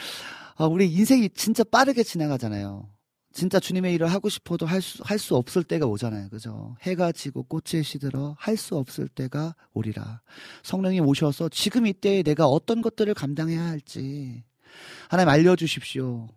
[0.56, 2.88] 어, 우리 인생이 진짜 빠르게 지나가잖아요.
[3.32, 6.28] 진짜 주님의 일을 하고 싶어도 할 수, 할 수 없을 때가 오잖아요.
[6.28, 6.76] 그죠?
[6.82, 10.20] 해가 지고 꽃이 시들어 할 수 없을 때가 오리라.
[10.62, 14.44] 성령이 오셔서 지금 이때에 내가 어떤 것들을 감당해야 할지
[15.08, 16.28] 하나님 알려주십시오.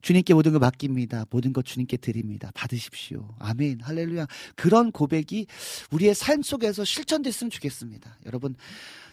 [0.00, 1.24] 주님께 모든 걸 맡깁니다.
[1.28, 2.52] 모든 것 주님께 드립니다.
[2.54, 3.34] 받으십시오.
[3.40, 3.80] 아멘.
[3.80, 4.28] 할렐루야.
[4.54, 5.46] 그런 고백이
[5.90, 8.16] 우리의 삶 속에서 실천됐으면 좋겠습니다.
[8.26, 8.54] 여러분,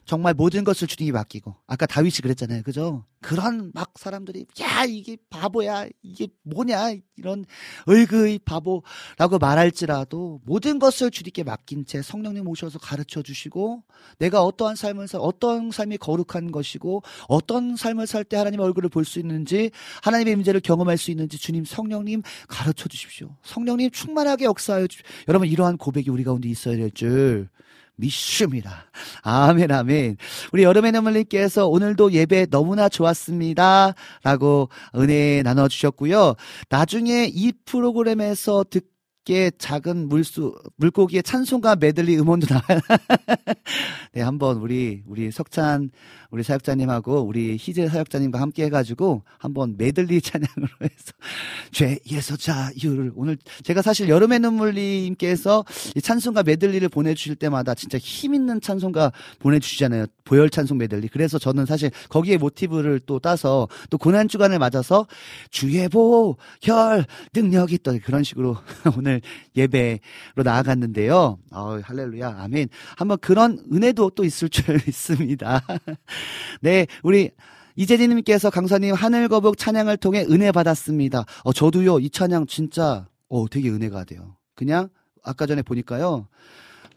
[0.05, 2.61] 정말 모든 것을 주님이 맡기고 아까 다윗이 그랬잖아요.
[2.63, 3.05] 그죠?
[3.21, 7.43] 그런 막 사람들이 야 이게 바보야 이게 뭐냐 이런
[7.87, 13.83] 얼그의 바보라고 말할지라도 모든 것을 주님께 맡긴 채 성령님 오셔서 가르쳐 주시고
[14.19, 19.05] 내가 어떠한 삶을 살 어떤 삶이 거룩한 것이고 어떤 삶을 살 때 하나님의 얼굴을 볼
[19.05, 19.71] 수 있는지
[20.03, 23.35] 하나님의 임재를 경험할 수 있는지 주님 성령님 가르쳐 주십시오.
[23.43, 27.49] 성령님 충만하게 역사하여 주 여러분 이러한 고백이 우리 가운데 있어야 될 줄
[27.95, 28.85] 믿습니다.
[29.23, 30.17] 아멘, 아멘.
[30.51, 33.93] 우리 여름의 눈물님께서 오늘도 예배 너무나 좋았습니다.
[34.23, 36.35] 라고 은혜 나눠주셨고요.
[36.69, 38.94] 나중에 이 프로그램에서 듣
[39.25, 42.79] 게 작은 물수 물고기의 찬송가 메들리 음원도 나와요.
[44.13, 45.89] 네, 한번 우리 우리 석찬
[46.29, 51.13] 우리 사역자님하고 우리 희재 사역자님과 함께 해가지고 한번 메들리 찬양으로 해서
[51.71, 55.65] 죄에서 자유를 오늘 제가 사실 여름의 눈물님께서
[55.95, 60.05] 이 찬송가 메들리를 보내주실 때마다 진짜 힘 있는 찬송가 보내주시잖아요.
[60.23, 61.07] 보혈 찬송 메들리.
[61.07, 65.07] 그래서 저는 사실 거기에 모티브를 또 따서 또 고난 주간을 맞아서
[65.51, 68.57] 주의 보혈 능력이 또 그런 식으로
[68.97, 69.14] 오늘
[69.55, 71.37] 예배로 나아갔는데요.
[71.51, 72.69] 어, 할렐루야, 아멘.
[72.97, 75.61] 한번 그런 은혜도 또 있을 줄 믿습니다.
[76.61, 77.31] 네, 우리
[77.75, 81.25] 이재진님께서 강사님 하늘 거북 찬양을 통해 은혜 받았습니다.
[81.43, 84.37] 어, 저도요, 이 찬양 진짜, 어, 되게 은혜가 돼요.
[84.55, 84.89] 그냥,
[85.23, 86.27] 아까 전에 보니까요,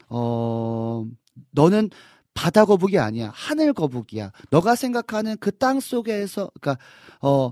[0.07, 1.05] 어,
[1.51, 1.89] 너는
[2.33, 3.31] 바다 거북이 아니야.
[3.33, 4.31] 하늘 거북이야.
[4.51, 6.77] 너가 생각하는 그 땅 속에서, 그니까,
[7.21, 7.51] 어,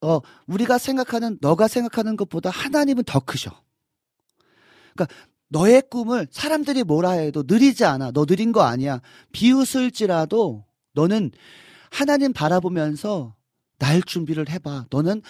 [0.00, 3.50] 어, 우리가 생각하는, 너가 생각하는 것보다 하나님은 더 크셔.
[4.94, 5.14] 그러니까
[5.48, 8.10] 너의 꿈을 사람들이 뭐라 해도 느리지 않아.
[8.12, 9.00] 너 느린 거 아니야.
[9.32, 11.30] 비웃을지라도 너는
[11.90, 13.34] 하나님 바라보면서
[13.78, 14.86] 날 준비를 해봐.
[14.90, 15.22] 너는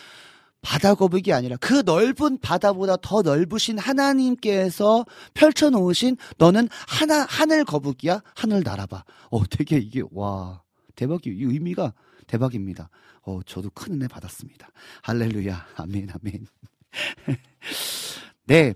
[0.63, 8.23] 바다 거북이 아니라 그 넓은 바다보다 더 넓으신 하나님께서 펼쳐놓으신 너는 하나, 하늘 거북이야?
[8.35, 9.05] 하늘 날아봐.
[9.31, 10.63] 어, 되게 이게, 와,
[10.97, 11.93] 대박이, 이 의미가
[12.27, 12.89] 대박입니다.
[13.27, 14.69] 어, 저도 큰 은혜 받았습니다.
[15.03, 15.67] 할렐루야.
[15.77, 16.47] 아멘, 아멘.
[18.47, 18.75] 네.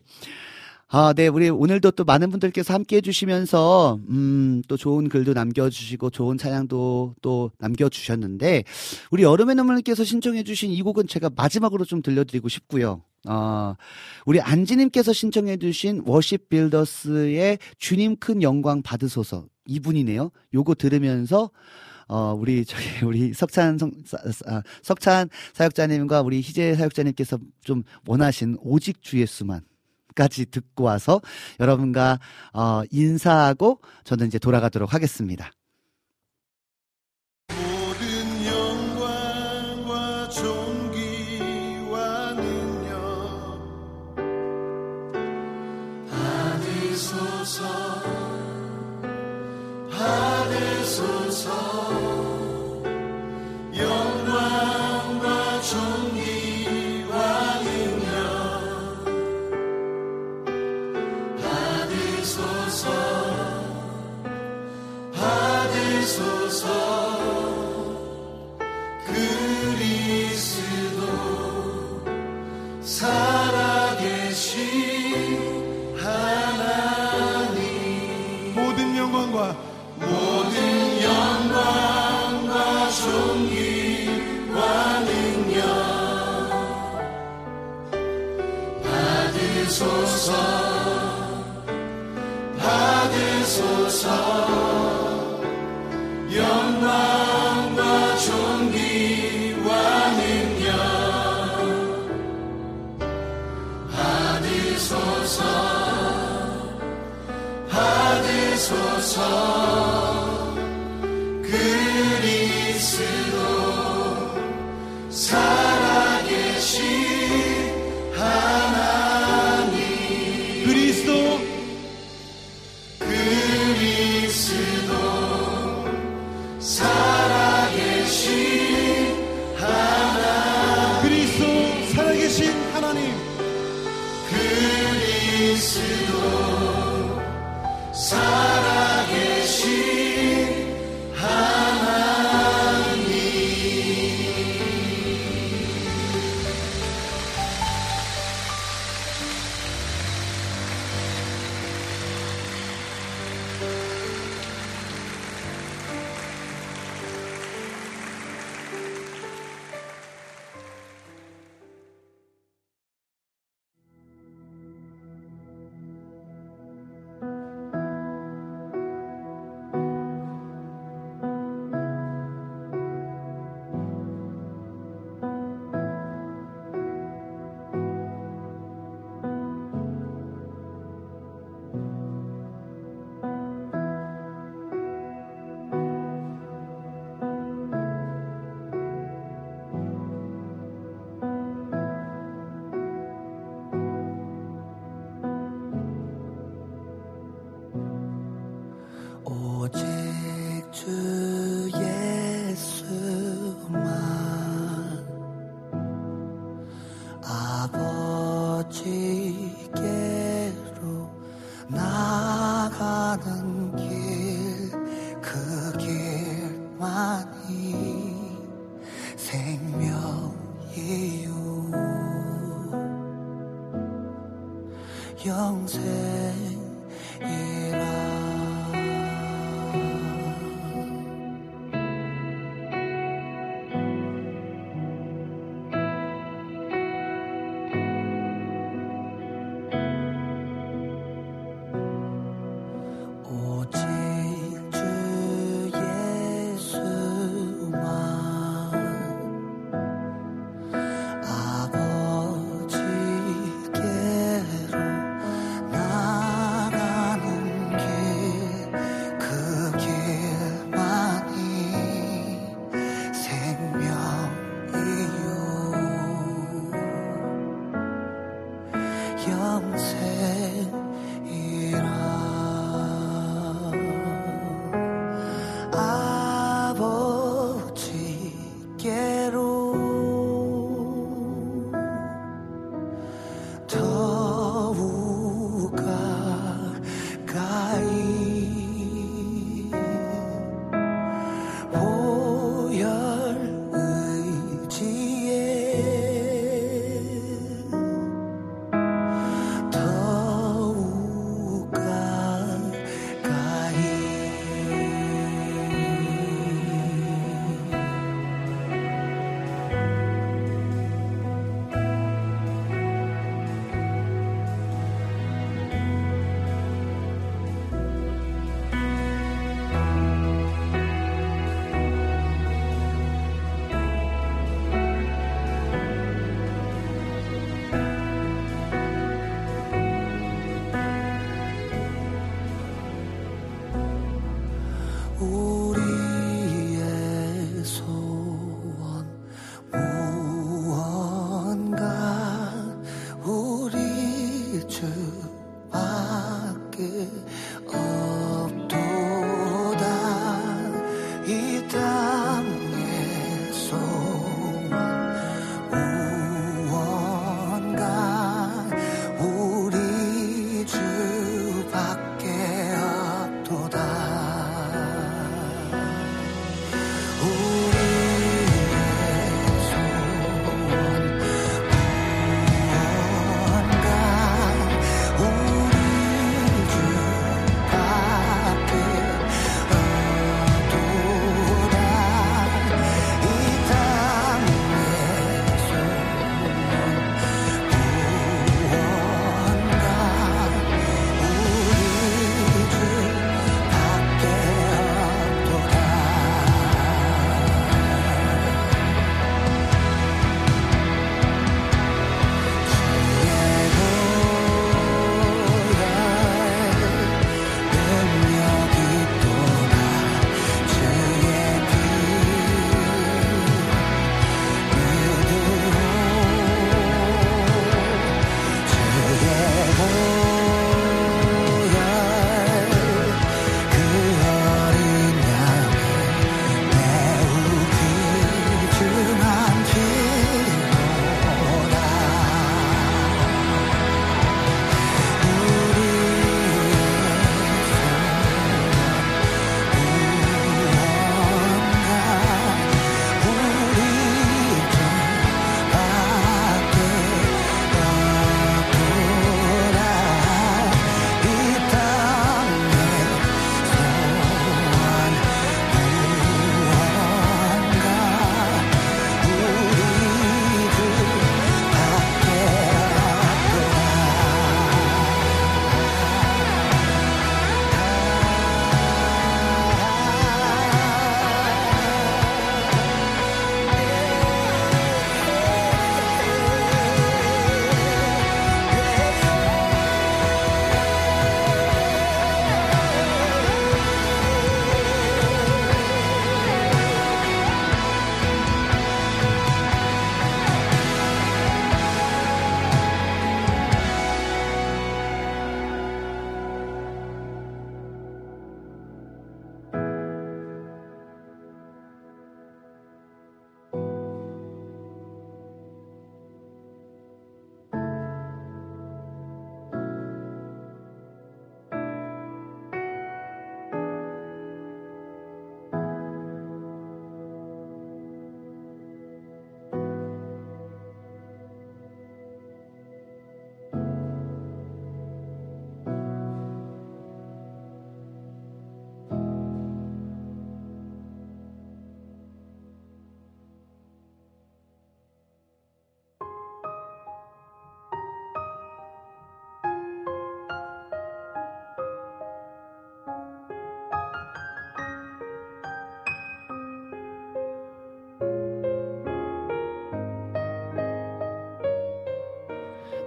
[0.93, 6.37] 아, 네, 우리 오늘도 또 많은 분들께서 함께 해주시면서, 음, 또 좋은 글도 남겨주시고, 좋은
[6.37, 8.65] 찬양도 또 남겨주셨는데,
[9.13, 13.05] 우리 여름의 눈물님께서 신청해주신 이 곡은 제가 마지막으로 좀 들려드리고 싶고요.
[13.29, 13.77] 어,
[14.27, 19.47] 우리 안지님께서 신청해주신 워십 빌더스의 주님 큰 영광 받으소서.
[19.67, 20.33] 이분이네요.
[20.55, 21.53] 요거 들으면서,
[22.11, 23.93] 어, 우리, 저기, 우리 석찬, 성,
[24.47, 29.63] 아, 석찬 사역자님과 우리 희재 사역자님께서 좀 원하신 오직 주 예수만.
[30.17, 31.21] 까지 듣고 와서
[31.61, 32.19] 여러분과
[32.53, 35.53] 어, 인사하고 저는 이제 돌아가도록 하겠습니다.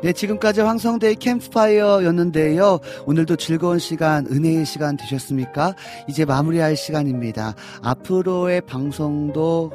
[0.04, 2.80] 네, 지금까지 황성대의 캠프파이어였는데요.
[3.06, 5.76] 오늘도 즐거운 시간, 은혜의 시간 되셨습니까?
[6.10, 7.56] 이제 마무리할 시간입니다.
[7.82, 9.72] 앞으로의 방송도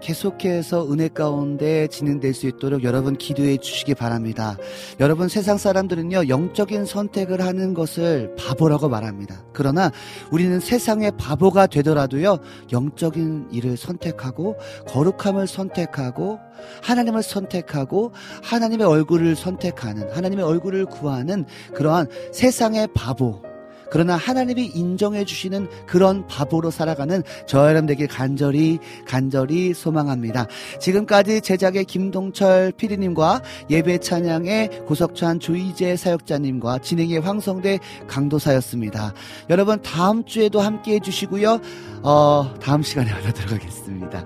[0.00, 4.56] 계속해서 은혜 가운데 진행될 수 있도록 여러분 기도해 주시기 바랍니다.
[5.00, 9.44] 여러분 세상 사람들은요, 영적인 선택을 하는 것을 바보라고 말합니다.
[9.52, 9.90] 그러나
[10.30, 12.38] 우리는 세상의 바보가 되더라도요,
[12.72, 14.56] 영적인 일을 선택하고,
[14.86, 16.38] 거룩함을 선택하고,
[16.82, 18.12] 하나님을 선택하고,
[18.42, 21.44] 하나님의 얼굴을 선택하는, 하나님의 얼굴을 구하는
[21.74, 23.42] 그러한 세상의 바보,
[23.90, 30.46] 그러나 하나님이 인정해 주시는 그런 바보로 살아가는 저 여러분 되길 간절히 간절히 소망합니다.
[30.80, 39.12] 지금까지 제작의 김동철 피디님과 예배 찬양의 고석찬 조이재 사역자님과 진행의 황성대 강도사였습니다.
[39.50, 41.60] 여러분 다음 주에도 함께 해 주시고요.
[42.02, 44.24] 어, 다음 시간에 알아들어 가겠습니다.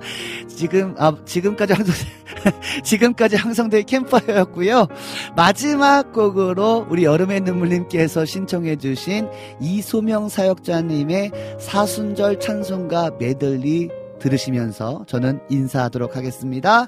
[0.48, 1.94] 지금, 아, 지금까지 항성,
[2.84, 4.86] 지금까지 항성대 캠퍼였고요.
[5.34, 9.28] 마지막 곡으로 우리 여름의 눈물님께서 신청해 주신
[9.60, 13.88] 이소명 사역자님의 사순절 찬송가 메들리
[14.18, 16.86] 들으시면서 저는 인사하도록 하겠습니다.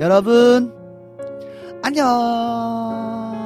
[0.00, 0.72] 여러분,
[1.82, 3.37] 안녕!